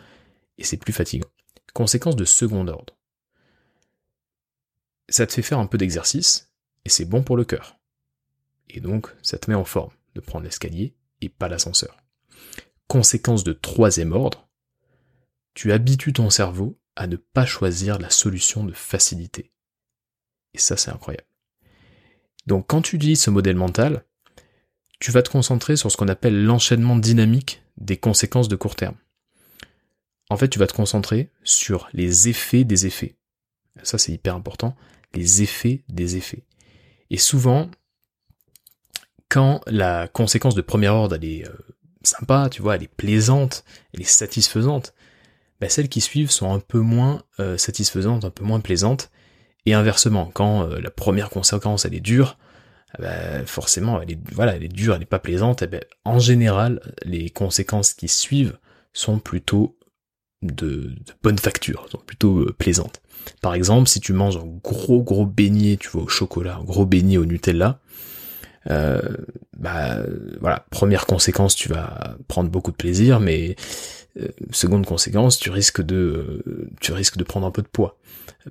et 0.58 0.64
c'est 0.64 0.76
plus 0.76 0.92
fatigant. 0.92 1.28
Conséquence 1.74 2.16
de 2.16 2.24
second 2.24 2.66
ordre. 2.68 2.96
Ça 5.08 5.26
te 5.26 5.32
fait 5.32 5.42
faire 5.42 5.58
un 5.58 5.66
peu 5.66 5.78
d'exercice 5.78 6.52
et 6.84 6.88
c'est 6.88 7.04
bon 7.04 7.22
pour 7.22 7.36
le 7.36 7.44
cœur. 7.44 7.78
Et 8.70 8.80
donc, 8.80 9.08
ça 9.22 9.38
te 9.38 9.50
met 9.50 9.56
en 9.56 9.64
forme 9.64 9.92
de 10.14 10.20
prendre 10.20 10.44
l'escalier 10.44 10.94
et 11.20 11.28
pas 11.28 11.48
l'ascenseur. 11.48 11.96
Conséquence 12.86 13.44
de 13.44 13.52
troisième 13.52 14.12
ordre, 14.12 14.48
tu 15.54 15.72
habitues 15.72 16.12
ton 16.12 16.30
cerveau 16.30 16.78
à 16.96 17.06
ne 17.06 17.16
pas 17.16 17.46
choisir 17.46 17.98
la 17.98 18.10
solution 18.10 18.64
de 18.64 18.72
facilité. 18.72 19.52
Et 20.54 20.58
ça, 20.58 20.76
c'est 20.76 20.90
incroyable. 20.90 21.26
Donc 22.46 22.66
quand 22.66 22.82
tu 22.82 22.96
utilises 22.96 23.22
ce 23.22 23.30
modèle 23.30 23.56
mental, 23.56 24.04
tu 25.00 25.10
vas 25.10 25.22
te 25.22 25.30
concentrer 25.30 25.76
sur 25.76 25.90
ce 25.90 25.96
qu'on 25.96 26.08
appelle 26.08 26.44
l'enchaînement 26.44 26.96
dynamique 26.96 27.62
des 27.76 27.96
conséquences 27.96 28.48
de 28.48 28.56
court 28.56 28.76
terme. 28.76 28.96
En 30.30 30.36
fait, 30.36 30.48
tu 30.48 30.58
vas 30.58 30.66
te 30.66 30.74
concentrer 30.74 31.30
sur 31.44 31.88
les 31.92 32.28
effets 32.28 32.64
des 32.64 32.86
effets. 32.86 33.16
Ça, 33.82 33.98
c'est 33.98 34.12
hyper 34.12 34.34
important. 34.34 34.76
Les 35.14 35.42
effets 35.42 35.84
des 35.88 36.16
effets. 36.16 36.44
Et 37.10 37.18
souvent, 37.18 37.70
quand 39.28 39.60
la 39.66 40.08
conséquence 40.08 40.54
de 40.54 40.62
premier 40.62 40.88
ordre, 40.88 41.16
elle 41.16 41.24
est 41.24 41.48
euh, 41.48 41.52
sympa, 42.02 42.48
tu 42.50 42.62
vois, 42.62 42.76
elle 42.76 42.82
est 42.84 42.88
plaisante, 42.88 43.64
elle 43.92 44.02
est 44.02 44.04
satisfaisante, 44.04 44.94
bah, 45.62 45.68
celles 45.68 45.88
qui 45.88 46.00
suivent 46.00 46.32
sont 46.32 46.52
un 46.52 46.58
peu 46.58 46.80
moins 46.80 47.22
euh, 47.38 47.56
satisfaisantes, 47.56 48.24
un 48.24 48.30
peu 48.30 48.42
moins 48.42 48.58
plaisantes. 48.58 49.12
Et 49.64 49.74
inversement, 49.74 50.28
quand 50.34 50.64
euh, 50.64 50.80
la 50.80 50.90
première 50.90 51.30
conséquence 51.30 51.84
elle 51.84 51.94
est 51.94 52.00
dure, 52.00 52.36
ah 52.94 53.02
bah, 53.02 53.46
forcément 53.46 54.02
elle 54.02 54.10
est 54.10 54.18
voilà, 54.32 54.56
elle 54.56 54.64
est 54.64 54.68
dure, 54.68 54.94
elle 54.94 55.00
n'est 55.00 55.06
pas 55.06 55.20
plaisante. 55.20 55.62
Et 55.62 55.68
ben, 55.68 55.80
en 56.04 56.18
général, 56.18 56.80
les 57.04 57.30
conséquences 57.30 57.94
qui 57.94 58.08
suivent 58.08 58.58
sont 58.92 59.20
plutôt 59.20 59.78
de, 60.42 60.66
de 60.66 61.12
bonne 61.22 61.38
facture, 61.38 61.86
sont 61.92 62.02
plutôt 62.04 62.40
euh, 62.40 62.52
plaisantes. 62.58 63.00
Par 63.40 63.54
exemple, 63.54 63.88
si 63.88 64.00
tu 64.00 64.12
manges 64.12 64.38
un 64.38 64.58
gros 64.64 65.00
gros 65.00 65.26
beignet, 65.26 65.76
tu 65.76 65.90
vois, 65.90 66.02
au 66.02 66.08
chocolat, 66.08 66.56
un 66.56 66.64
gros 66.64 66.86
beignet 66.86 67.18
au 67.18 67.24
Nutella, 67.24 67.78
euh, 68.70 69.00
bah 69.58 69.98
voilà, 70.40 70.64
première 70.70 71.06
conséquence, 71.06 71.54
tu 71.54 71.68
vas 71.68 72.16
prendre 72.28 72.50
beaucoup 72.50 72.70
de 72.70 72.76
plaisir, 72.76 73.20
mais 73.20 73.56
euh, 74.20 74.28
seconde 74.50 74.84
conséquence, 74.84 75.38
tu 75.38 75.50
risques 75.50 75.82
de, 75.82 76.42
euh, 76.46 76.70
tu 76.80 76.92
risques 76.92 77.16
de 77.16 77.24
prendre 77.24 77.46
un 77.46 77.50
peu 77.50 77.62
de 77.62 77.68
poids. 77.68 77.96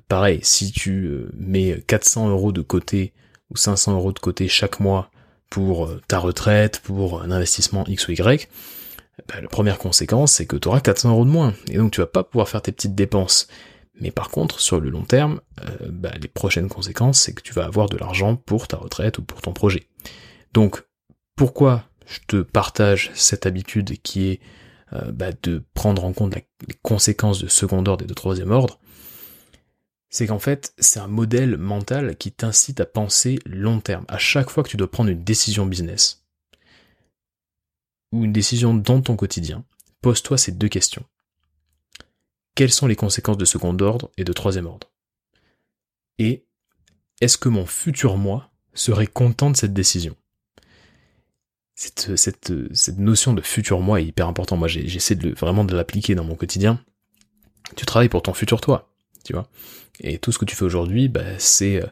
Pareil, 0.08 0.40
si 0.42 0.72
tu 0.72 1.06
euh, 1.06 1.30
mets 1.38 1.84
400 1.88 2.30
euros 2.30 2.52
de 2.52 2.62
côté 2.62 3.14
ou 3.52 3.58
500 3.58 3.94
euros 3.94 4.12
de 4.12 4.20
côté 4.20 4.48
chaque 4.48 4.80
mois 4.80 5.12
pour 5.50 5.92
ta 6.08 6.18
retraite, 6.18 6.80
pour 6.80 7.22
un 7.22 7.30
investissement 7.30 7.84
X 7.86 8.08
ou 8.08 8.12
Y, 8.12 8.50
bah, 9.28 9.36
la 9.42 9.50
première 9.50 9.78
conséquence, 9.78 10.32
c'est 10.32 10.46
que 10.46 10.56
tu 10.56 10.68
auras 10.68 10.80
400 10.80 11.12
euros 11.12 11.26
de 11.26 11.30
moins. 11.30 11.54
Et 11.70 11.78
donc 11.78 11.92
tu 11.92 12.00
vas 12.00 12.08
pas 12.08 12.24
pouvoir 12.24 12.48
faire 12.48 12.62
tes 12.62 12.72
petites 12.72 12.96
dépenses. 12.96 13.48
Mais 14.00 14.12
par 14.12 14.30
contre, 14.30 14.60
sur 14.60 14.80
le 14.80 14.90
long 14.90 15.04
terme, 15.04 15.42
bah, 15.90 16.12
les 16.22 16.28
prochaines 16.28 16.70
conséquences, 16.70 17.20
c'est 17.20 17.34
que 17.34 17.42
tu 17.42 17.54
vas 17.54 17.66
avoir 17.66 17.90
de 17.90 17.98
l'argent 17.98 18.36
pour 18.36 18.68
ta 18.68 18.78
retraite 18.78 19.18
ou 19.18 19.22
pour 19.22 19.42
ton 19.42 19.54
projet. 19.54 19.88
Donc, 20.54 20.84
pourquoi 21.36 21.84
je 22.06 22.20
te 22.28 22.42
partage 22.42 23.12
cette 23.14 23.46
habitude 23.46 24.02
qui 24.02 24.30
est 24.30 24.40
euh, 24.94 25.12
bah, 25.12 25.32
de 25.44 25.64
prendre 25.74 26.04
en 26.04 26.12
compte 26.12 26.36
les 26.36 26.46
conséquences 26.82 27.40
de 27.40 27.48
second 27.48 27.86
ordre 27.86 28.04
et 28.04 28.08
de 28.08 28.14
troisième 28.14 28.52
ordre, 28.52 28.80
c'est 30.10 30.28
qu'en 30.28 30.40
fait, 30.40 30.74
c'est 30.78 31.00
un 31.00 31.08
modèle 31.08 31.56
mental 31.56 32.18
qui 32.18 32.34
t'incite 32.34 32.82
à 32.82 32.86
penser 32.86 33.40
long 33.46 33.80
terme. 33.80 34.04
À 34.10 34.18
chaque 34.18 34.50
fois 34.50 34.64
que 34.64 34.70
tu 34.70 34.76
dois 34.76 34.92
prendre 34.92 35.10
une 35.10 35.24
décision 35.24 35.66
business, 35.66 36.26
ou 38.12 38.26
une 38.26 38.34
décision 38.34 38.74
dans 38.74 39.02
ton 39.02 39.16
quotidien, 39.16 39.64
pose-toi 40.02 40.38
ces 40.38 40.52
deux 40.52 40.68
questions. 40.68 41.06
Quelles 42.62 42.72
sont 42.72 42.86
les 42.86 42.96
conséquences 42.96 43.40
de 43.40 43.46
second 43.46 43.76
ordre 43.80 44.12
et 44.18 44.24
de 44.24 44.34
troisième 44.34 44.68
ordre? 44.68 44.92
Et 46.20 46.46
est-ce 47.20 47.40
que 47.40 47.50
mon 47.50 47.66
futur 47.66 48.18
moi 48.18 48.52
serait 48.76 49.08
content 49.08 49.50
de 49.50 49.58
cette 49.58 49.74
décision? 49.74 50.16
Cette, 51.74 52.16
cette, 52.16 52.52
notion 53.00 53.34
de 53.34 53.42
futur 53.42 53.80
moi 53.80 54.00
est 54.00 54.06
hyper 54.06 54.28
importante. 54.28 54.60
Moi, 54.60 54.68
j'essaie 54.68 55.16
vraiment 55.16 55.66
de 55.66 55.76
l'appliquer 55.76 56.14
dans 56.14 56.24
mon 56.24 56.36
quotidien. 56.36 56.80
Tu 57.76 57.88
travailles 57.88 58.10
pour 58.10 58.22
ton 58.22 58.36
futur 58.36 58.62
toi, 58.62 58.94
tu 59.26 59.34
vois. 59.34 59.50
Et 60.00 60.20
tout 60.20 60.32
ce 60.32 60.38
que 60.38 60.46
tu 60.46 60.56
fais 60.56 60.66
aujourd'hui, 60.66 61.10
bah, 61.10 61.40
c'est 61.40 61.82
euh, 61.82 61.88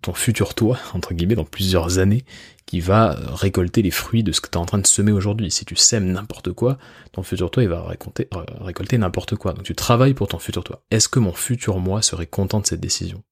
ton 0.00 0.14
futur 0.14 0.54
toi, 0.54 0.78
entre 0.94 1.14
guillemets, 1.14 1.34
dans 1.34 1.44
plusieurs 1.44 1.98
années, 1.98 2.24
qui 2.72 2.80
va 2.80 3.18
récolter 3.34 3.82
les 3.82 3.90
fruits 3.90 4.22
de 4.22 4.32
ce 4.32 4.40
que 4.40 4.48
tu 4.48 4.54
es 4.54 4.56
en 4.56 4.64
train 4.64 4.78
de 4.78 4.86
semer 4.86 5.12
aujourd'hui. 5.12 5.50
Si 5.50 5.66
tu 5.66 5.76
sèmes 5.76 6.10
n'importe 6.10 6.52
quoi, 6.52 6.78
ton 7.12 7.22
futur 7.22 7.50
toi, 7.50 7.62
il 7.62 7.68
va 7.68 7.82
récolter, 7.82 8.28
euh, 8.34 8.44
récolter 8.60 8.96
n'importe 8.96 9.36
quoi. 9.36 9.52
Donc 9.52 9.64
tu 9.64 9.74
travailles 9.74 10.14
pour 10.14 10.28
ton 10.28 10.38
futur 10.38 10.64
toi. 10.64 10.82
Est-ce 10.90 11.08
que 11.08 11.18
mon 11.18 11.34
futur 11.34 11.78
moi 11.80 12.00
serait 12.00 12.26
content 12.26 12.60
de 12.60 12.66
cette 12.66 12.80
décision? 12.80 13.22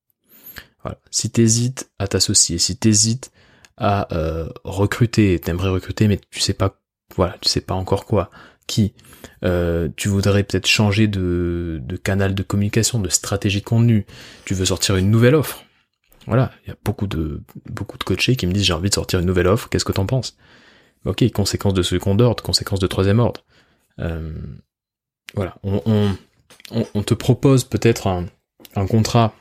Voilà. 0.82 0.98
Si 1.10 1.30
t'hésites 1.30 1.90
à 1.98 2.06
t'associer, 2.06 2.58
si 2.58 2.76
t'hésites 2.76 3.30
à 3.78 4.14
euh, 4.14 4.50
recruter, 4.64 5.38
t'aimerais 5.38 5.70
recruter, 5.70 6.06
mais 6.06 6.20
tu 6.30 6.40
sais 6.40 6.52
pas, 6.52 6.78
voilà, 7.16 7.36
tu 7.40 7.48
sais 7.48 7.62
pas 7.62 7.74
encore 7.74 8.04
quoi, 8.04 8.30
qui, 8.66 8.92
euh, 9.42 9.88
tu 9.96 10.08
voudrais 10.08 10.42
peut-être 10.42 10.66
changer 10.66 11.08
de, 11.08 11.80
de 11.82 11.96
canal 11.96 12.34
de 12.34 12.42
communication, 12.42 12.98
de 12.98 13.08
stratégie 13.08 13.60
de 13.60 13.64
contenu, 13.64 14.04
tu 14.44 14.52
veux 14.52 14.66
sortir 14.66 14.96
une 14.96 15.10
nouvelle 15.10 15.34
offre, 15.34 15.64
voilà, 16.26 16.52
il 16.64 16.68
y 16.68 16.72
a 16.72 16.76
beaucoup 16.84 17.06
de 17.06 17.42
beaucoup 17.66 17.98
de 17.98 18.04
coachés 18.04 18.36
qui 18.36 18.46
me 18.46 18.52
disent 18.52 18.64
j'ai 18.64 18.72
envie 18.72 18.90
de 18.90 18.94
sortir 18.94 19.20
une 19.20 19.26
nouvelle 19.26 19.46
offre, 19.46 19.68
qu'est-ce 19.68 19.84
que 19.84 19.92
t'en 19.92 20.06
penses? 20.06 20.36
Ok, 21.06 21.28
conséquences 21.32 21.74
de 21.74 21.82
second 21.82 22.18
ordre, 22.18 22.42
conséquences 22.42 22.80
de 22.80 22.86
troisième 22.86 23.20
ordre. 23.20 23.42
Euh, 24.00 24.32
voilà, 25.34 25.56
on, 25.62 26.14
on, 26.94 27.02
te 27.02 27.14
propose 27.14 27.64
peut-être 27.64 28.06
un, 28.06 28.86
contrat 28.86 29.34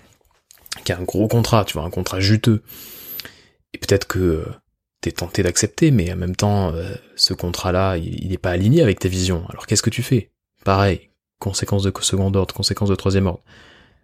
qui 0.85 0.91
est 0.91 0.95
un 0.95 1.03
gros 1.03 1.27
contrat, 1.27 1.65
tu 1.65 1.73
vois, 1.73 1.83
un 1.83 1.89
contrat 1.89 2.19
juteux. 2.19 2.61
Et 3.73 3.77
peut-être 3.77 4.07
que 4.07 4.19
euh, 4.19 4.45
t'es 5.01 5.11
tenté 5.11 5.43
d'accepter, 5.43 5.91
mais 5.91 6.11
en 6.13 6.15
même 6.15 6.35
temps, 6.35 6.73
euh, 6.73 6.93
ce 7.15 7.33
contrat-là, 7.33 7.97
il 7.97 8.29
n'est 8.29 8.37
pas 8.37 8.51
aligné 8.51 8.81
avec 8.81 8.99
ta 8.99 9.09
vision. 9.09 9.45
Alors 9.49 9.67
qu'est-ce 9.67 9.81
que 9.81 9.89
tu 9.89 10.03
fais? 10.03 10.31
Pareil, 10.63 11.09
conséquences 11.39 11.83
de 11.83 11.91
second 12.01 12.33
ordre, 12.33 12.53
conséquences 12.53 12.89
de 12.89 12.95
troisième 12.95 13.27
ordre. 13.27 13.43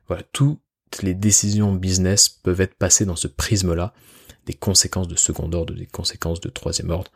Voilà, 0.07 0.23
tout 0.33 0.59
les 1.01 1.13
décisions 1.13 1.73
business 1.73 2.29
peuvent 2.29 2.61
être 2.61 2.75
passées 2.75 3.05
dans 3.05 3.15
ce 3.15 3.27
prisme-là, 3.27 3.93
des 4.45 4.53
conséquences 4.53 5.07
de 5.07 5.15
second 5.15 5.51
ordre, 5.51 5.73
des 5.73 5.87
conséquences 5.87 6.41
de 6.41 6.49
troisième 6.49 6.89
ordre. 6.89 7.11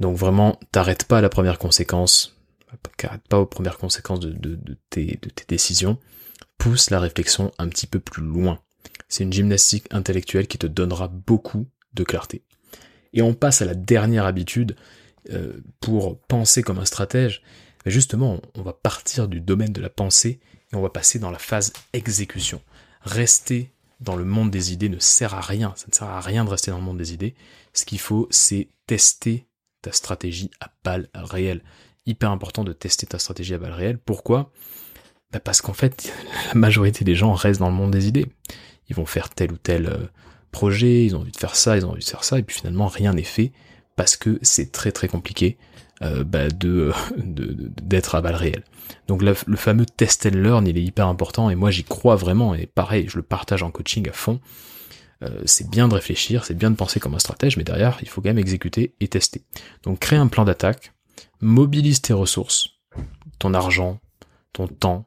Donc 0.00 0.16
vraiment, 0.16 0.58
t'arrêtes 0.72 1.04
pas 1.04 1.18
à 1.18 1.20
la 1.20 1.28
première 1.28 1.58
conséquence, 1.58 2.36
t'arrêtes 2.96 3.28
pas 3.28 3.38
aux 3.38 3.46
premières 3.46 3.78
conséquences 3.78 4.20
de, 4.20 4.58
tes, 4.88 5.18
décisions, 5.48 5.98
pousse 6.58 6.90
la 6.90 7.00
réflexion 7.00 7.52
un 7.58 7.68
petit 7.68 7.86
peu 7.86 8.00
plus 8.00 8.22
loin. 8.22 8.60
C'est 9.08 9.24
une 9.24 9.32
gymnastique 9.32 9.86
intellectuelle 9.90 10.46
qui 10.46 10.58
te 10.58 10.66
donnera 10.66 11.08
beaucoup 11.08 11.66
de 11.94 12.04
clarté. 12.04 12.44
Et 13.12 13.22
on 13.22 13.34
passe 13.34 13.60
à 13.60 13.64
la 13.64 13.74
dernière 13.74 14.24
habitude 14.24 14.76
euh, 15.30 15.60
pour 15.80 16.20
penser 16.20 16.62
comme 16.62 16.78
un 16.78 16.84
stratège. 16.84 17.42
Justement, 17.86 18.40
on 18.54 18.62
va 18.62 18.72
partir 18.72 19.26
du 19.26 19.40
domaine 19.40 19.72
de 19.72 19.80
la 19.80 19.90
pensée 19.90 20.40
et 20.72 20.76
on 20.76 20.82
va 20.82 20.90
passer 20.90 21.18
dans 21.18 21.30
la 21.30 21.38
phase 21.38 21.72
exécution 21.92 22.62
rester 23.00 23.72
dans 24.00 24.16
le 24.16 24.24
monde 24.24 24.50
des 24.50 24.72
idées 24.72 24.88
ne 24.88 24.98
sert 24.98 25.34
à 25.34 25.40
rien. 25.40 25.72
Ça 25.76 25.86
ne 25.88 25.94
sert 25.94 26.08
à 26.08 26.20
rien 26.20 26.44
de 26.44 26.50
rester 26.50 26.70
dans 26.70 26.78
le 26.78 26.84
monde 26.84 26.98
des 26.98 27.12
idées. 27.12 27.34
Ce 27.72 27.84
qu'il 27.84 28.00
faut, 28.00 28.26
c'est 28.30 28.68
tester 28.86 29.46
ta 29.82 29.92
stratégie 29.92 30.50
à 30.60 30.70
balles 30.84 31.08
réelles. 31.14 31.62
Hyper 32.06 32.30
important 32.30 32.64
de 32.64 32.72
tester 32.72 33.06
ta 33.06 33.18
stratégie 33.18 33.54
à 33.54 33.58
balles 33.58 33.72
réelles. 33.72 33.98
Pourquoi? 33.98 34.52
Bah 35.32 35.40
Parce 35.40 35.60
qu'en 35.60 35.74
fait, 35.74 36.12
la 36.48 36.54
majorité 36.54 37.04
des 37.04 37.14
gens 37.14 37.34
restent 37.34 37.60
dans 37.60 37.68
le 37.68 37.76
monde 37.76 37.90
des 37.90 38.08
idées. 38.08 38.26
Ils 38.88 38.96
vont 38.96 39.06
faire 39.06 39.30
tel 39.30 39.52
ou 39.52 39.56
tel 39.56 39.86
euh, 39.86 40.06
projet, 40.50 41.04
ils 41.04 41.14
ont 41.14 41.20
envie 41.20 41.32
de 41.32 41.36
faire 41.36 41.56
ça, 41.56 41.76
ils 41.76 41.86
ont 41.86 41.90
envie 41.90 42.04
de 42.04 42.08
faire 42.08 42.24
ça, 42.24 42.38
et 42.38 42.42
puis 42.42 42.56
finalement 42.56 42.88
rien 42.88 43.12
n'est 43.12 43.22
fait 43.22 43.52
parce 43.96 44.16
que 44.16 44.38
c'est 44.42 44.72
très 44.72 44.92
très 44.92 45.08
compliqué 45.08 45.58
euh, 46.02 46.24
bah, 46.24 46.48
de 46.48 46.92
d'être 47.16 48.14
à 48.14 48.20
balles 48.20 48.34
réelles. 48.34 48.64
Donc 49.06 49.22
le, 49.22 49.34
fameux 49.34 49.86
test 49.86 50.26
and 50.26 50.36
learn, 50.36 50.66
il 50.66 50.78
est 50.78 50.82
hyper 50.82 51.06
important 51.06 51.50
et 51.50 51.54
moi 51.54 51.70
j'y 51.70 51.84
crois 51.84 52.16
vraiment 52.16 52.54
et 52.54 52.66
pareil, 52.66 53.06
je 53.08 53.16
le 53.16 53.22
partage 53.22 53.62
en 53.62 53.70
coaching 53.70 54.08
à 54.08 54.12
fond. 54.12 54.40
Euh, 55.22 55.42
c'est 55.44 55.68
bien 55.68 55.88
de 55.88 55.94
réfléchir, 55.94 56.44
c'est 56.44 56.54
bien 56.54 56.70
de 56.70 56.76
penser 56.76 56.98
comme 56.98 57.14
un 57.14 57.18
stratège, 57.18 57.58
mais 57.58 57.64
derrière, 57.64 57.98
il 58.00 58.08
faut 58.08 58.22
quand 58.22 58.30
même 58.30 58.38
exécuter 58.38 58.94
et 59.00 59.08
tester. 59.08 59.44
Donc 59.82 59.98
crée 59.98 60.16
un 60.16 60.28
plan 60.28 60.44
d'attaque, 60.44 60.94
mobilise 61.42 62.00
tes 62.00 62.14
ressources, 62.14 62.70
ton 63.38 63.52
argent, 63.52 64.00
ton 64.54 64.66
temps, 64.66 65.06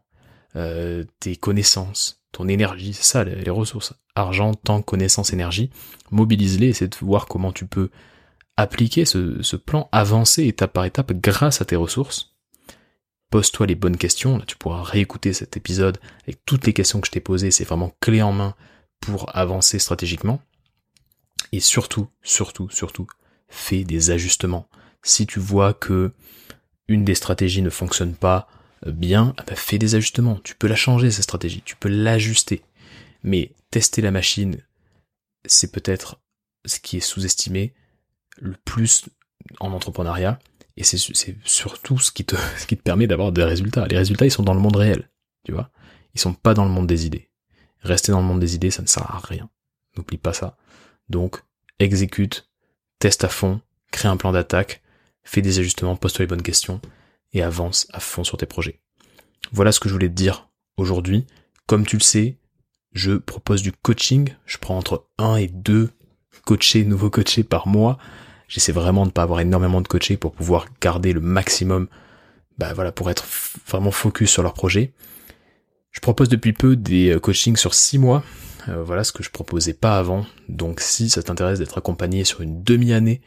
euh, 0.56 1.04
tes 1.20 1.36
connaissances, 1.36 2.24
ton 2.32 2.48
énergie, 2.48 2.94
c'est 2.94 3.04
ça 3.04 3.24
les, 3.24 3.50
ressources. 3.50 3.94
Argent, 4.16 4.54
temps, 4.54 4.84
connaissances, 4.84 5.34
énergie, 5.34 5.72
mobilise-les, 6.12 6.68
essaie 6.68 6.88
de 6.88 6.96
voir 7.02 7.26
comment 7.26 7.52
tu 7.52 7.66
peux 7.66 7.90
appliquer 8.58 9.06
ce, 9.06 9.56
plan, 9.56 9.90
avancer 9.92 10.46
étape 10.46 10.74
par 10.74 10.86
étape 10.86 11.14
grâce 11.14 11.62
à 11.62 11.66
tes 11.66 11.76
ressources 11.76 12.34
pose-toi 13.34 13.66
les 13.66 13.74
bonnes 13.74 13.98
questions. 13.98 14.38
Là, 14.38 14.46
tu 14.46 14.56
pourras 14.58 14.84
réécouter 14.84 15.34
cet 15.34 15.58
épisode 15.58 15.98
avec 16.22 16.46
toutes 16.46 16.68
les 16.68 16.74
questions 16.74 17.02
que 17.02 17.08
je 17.08 17.12
t'ai 17.12 17.20
posées. 17.20 17.50
C'est 17.50 17.64
vraiment 17.64 17.92
clé 18.00 18.22
en 18.22 18.32
main 18.32 18.54
pour 19.00 19.36
avancer 19.36 19.80
stratégiquement. 19.80 20.40
Et 21.52 21.60
surtout, 21.60 22.10
surtout, 22.22 22.70
surtout, 22.70 23.08
fais 23.48 23.86
des 23.86 24.12
ajustements. 24.12 24.70
Si 25.02 25.26
tu 25.26 25.40
vois 25.40 25.74
que 25.74 26.14
une 26.88 27.04
des 27.04 27.16
stratégies 27.16 27.64
ne 27.64 27.72
fonctionne 27.72 28.14
pas 28.14 28.48
euh, 28.86 28.92
bien, 28.92 29.34
ah 29.38 29.44
bah, 29.48 29.56
fais 29.56 29.80
des 29.80 29.96
ajustements. 29.96 30.40
Tu 30.44 30.54
peux 30.54 30.68
la 30.68 30.76
changer, 30.76 31.10
cette 31.10 31.24
stratégie. 31.24 31.64
Tu 31.66 31.76
peux 31.76 31.90
l'ajuster. 31.90 32.62
Mais 33.24 33.56
tester 33.72 34.04
la 34.04 34.12
machine, 34.12 34.62
c'est 35.44 35.72
peut-être 35.72 36.22
ce 36.66 36.80
qui 36.80 36.98
est 36.98 37.00
sous-estimé 37.00 37.74
le 38.40 38.56
plus 38.66 39.06
en 39.60 39.72
entrepreneuriat. 39.72 40.40
Et 40.76 40.84
c'est 40.84 40.98
surtout 40.98 42.00
ce 42.00 42.12
qui 42.12 42.26
te, 42.26 42.36
permet 42.76 43.08
d'avoir 43.08 43.32
des 43.32 43.44
résultats. 43.44 43.88
Les 43.88 43.98
résultats, 43.98 44.26
ils 44.26 44.32
sont 44.32 44.44
dans 44.44 44.54
le 44.54 44.60
monde 44.60 44.76
réel, 44.76 45.10
tu 45.46 45.52
vois. 45.52 45.70
Ils 46.16 46.22
sont 46.22 46.34
pas 46.34 46.54
dans 46.54 46.66
le 46.66 46.72
monde 46.72 46.88
des 46.88 47.06
idées. 47.06 47.30
Rester 47.82 48.12
dans 48.12 48.22
le 48.22 48.28
monde 48.28 48.40
des 48.40 48.56
idées, 48.56 48.72
ça 48.72 48.82
ne 48.82 48.88
sert 48.88 49.10
à 49.10 49.20
rien. 49.20 49.50
N'oublie 49.98 50.18
pas 50.18 50.34
ça. 50.34 50.58
Donc, 51.10 51.42
exécute, 51.80 52.50
teste 53.00 53.24
à 53.24 53.30
fond, 53.30 53.62
crée 53.92 54.08
un 54.08 54.18
plan 54.18 54.32
d'attaque, 54.32 54.82
fais 55.24 55.42
des 55.42 55.60
ajustements, 55.60 55.96
pose-toi 55.96 56.24
les 56.24 56.28
bonnes 56.28 56.42
questions 56.42 56.82
et 57.34 57.42
avance 57.42 57.88
à 57.92 58.00
fond 58.00 58.24
sur 58.24 58.38
tes 58.38 58.46
projets. 58.46 58.80
Voilà 59.52 59.72
ce 59.72 59.80
que 59.80 59.90
je 59.90 59.94
voulais 59.94 60.08
te 60.08 60.14
dire 60.14 60.50
aujourd'hui. 60.78 61.26
Comme 61.68 61.86
tu 61.86 61.98
le 61.98 62.04
sais, 62.04 62.38
je 62.94 63.14
propose 63.14 63.62
du 63.62 63.72
coaching. 63.72 64.34
Je 64.46 64.58
prends 64.58 64.78
entre 64.78 65.08
un 65.18 65.36
et 65.36 65.48
deux 65.48 65.92
coachés, 66.46 66.86
nouveaux 66.86 67.10
coachés 67.10 67.44
par 67.44 67.68
mois 67.68 67.98
J'essaie 68.48 68.72
vraiment 68.72 69.06
de 69.06 69.12
pas 69.12 69.24
avoir 69.24 69.40
énormément 69.40 69.82
de 69.82 69.88
coaching 69.88 70.18
pour 70.18 70.34
pouvoir 70.34 70.68
garder 70.82 71.14
le 71.14 71.22
maximum, 71.22 71.88
bah 72.58 72.74
voilà, 72.74 72.92
pour 72.92 73.10
être 73.10 73.26
vraiment 73.68 73.92
focus 73.92 74.32
sur 74.32 74.44
leur 74.44 74.54
projet. 74.54 74.94
Je 75.92 76.00
propose 76.00 76.28
depuis 76.28 76.54
peu 76.54 76.76
des 76.76 77.12
euh, 77.12 77.20
coachings 77.20 77.56
sur 77.56 77.74
six 77.74 78.00
mois. 78.00 78.24
Euh, 78.68 78.84
voilà 78.84 79.04
ce 79.04 79.12
que 79.12 79.24
je 79.24 79.30
proposais 79.30 79.74
pas 79.74 79.98
avant. 79.98 80.26
Donc 80.50 80.80
si 80.80 81.10
ça 81.10 81.22
t'intéresse 81.22 81.60
d'être 81.60 81.78
accompagné 81.78 82.24
sur 82.24 82.42
une 82.42 82.64
demi-année, 82.64 83.22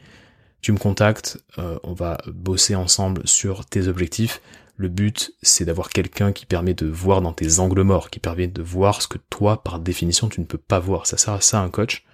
tu 0.61 0.71
me 0.71 0.77
contactes, 0.77 1.39
euh, 1.59 1.79
on 1.83 1.93
va 1.93 2.17
bosser 2.27 2.75
ensemble 2.75 3.21
sur 3.25 3.65
tes 3.65 3.87
objectifs. 3.87 4.41
Le 4.75 4.89
but, 4.89 5.33
c'est 5.41 5.65
d'avoir 5.65 5.89
quelqu'un 5.89 6.31
qui 6.31 6.45
permet 6.45 6.73
de 6.73 6.85
voir 6.85 7.21
dans 7.21 7.33
tes 7.33 7.59
angles 7.59 7.81
morts, 7.81 8.09
qui 8.09 8.19
permet 8.19 8.47
de 8.47 8.61
voir 8.61 9.01
ce 9.01 9.07
que 9.07 9.17
toi, 9.29 9.63
par 9.63 9.79
définition, 9.79 10.29
tu 10.29 10.39
ne 10.39 10.45
peux 10.45 10.57
pas 10.57 10.79
voir. 10.79 11.07
Ça 11.07 11.17
sert 11.17 11.33
à 11.33 11.41
ça 11.41 11.61
un 11.61 11.69
coach. 11.69 12.05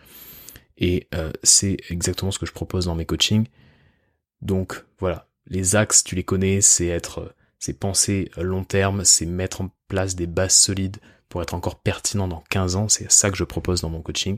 Et 0.78 1.08
euh, 1.14 1.32
c'est 1.44 1.78
exactement 1.90 2.32
ce 2.32 2.40
que 2.40 2.46
je 2.46 2.54
propose 2.54 2.86
dans 2.86 2.96
mes 2.96 3.06
coachings. 3.06 3.48
Donc 4.42 4.86
voilà, 5.00 5.28
les 5.48 5.76
axes, 5.76 6.04
tu 6.04 6.16
les 6.16 6.24
connais, 6.24 6.62
c'est 6.62 6.88
être, 6.88 7.36
c'est 7.60 7.80
penser 7.80 8.30
long 8.38 8.64
terme, 8.64 9.06
c'est 9.06 9.26
mettre 9.26 9.62
en 9.62 9.70
place 9.88 10.16
des 10.16 10.28
bases 10.28 10.56
solides 10.56 10.98
pour 11.30 11.42
être 11.42 11.54
encore 11.56 11.80
pertinent 11.80 12.28
dans 12.28 12.44
15 12.50 12.76
ans. 12.76 12.90
C'est 12.90 13.12
ça 13.12 13.32
que 13.32 13.38
je 13.38 13.44
propose 13.44 13.82
dans 13.82 13.90
mon 13.90 14.02
coaching. 14.02 14.38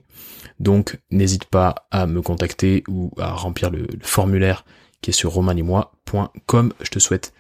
Donc 0.60 1.00
n'hésite 1.12 1.45
pas 1.45 1.88
à 1.91 2.08
me 2.08 2.21
contacter 2.21 2.84
ou 2.88 3.12
à 3.17 3.34
remplir 3.34 3.69
le, 3.69 3.88
formulaire 4.02 4.63
qui 5.02 5.10
est 5.10 5.13
sur 5.13 5.32
romanimoi.com. 5.32 6.74
Je 6.82 6.89
te 6.89 7.00
souhaite 7.00 7.34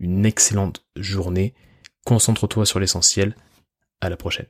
une 0.00 0.24
excellente 0.24 0.84
journée. 0.96 1.54
Concentre-toi 2.06 2.64
sur 2.64 2.80
l'essentiel. 2.80 3.36
À 4.00 4.08
la 4.08 4.16
prochaine. 4.16 4.46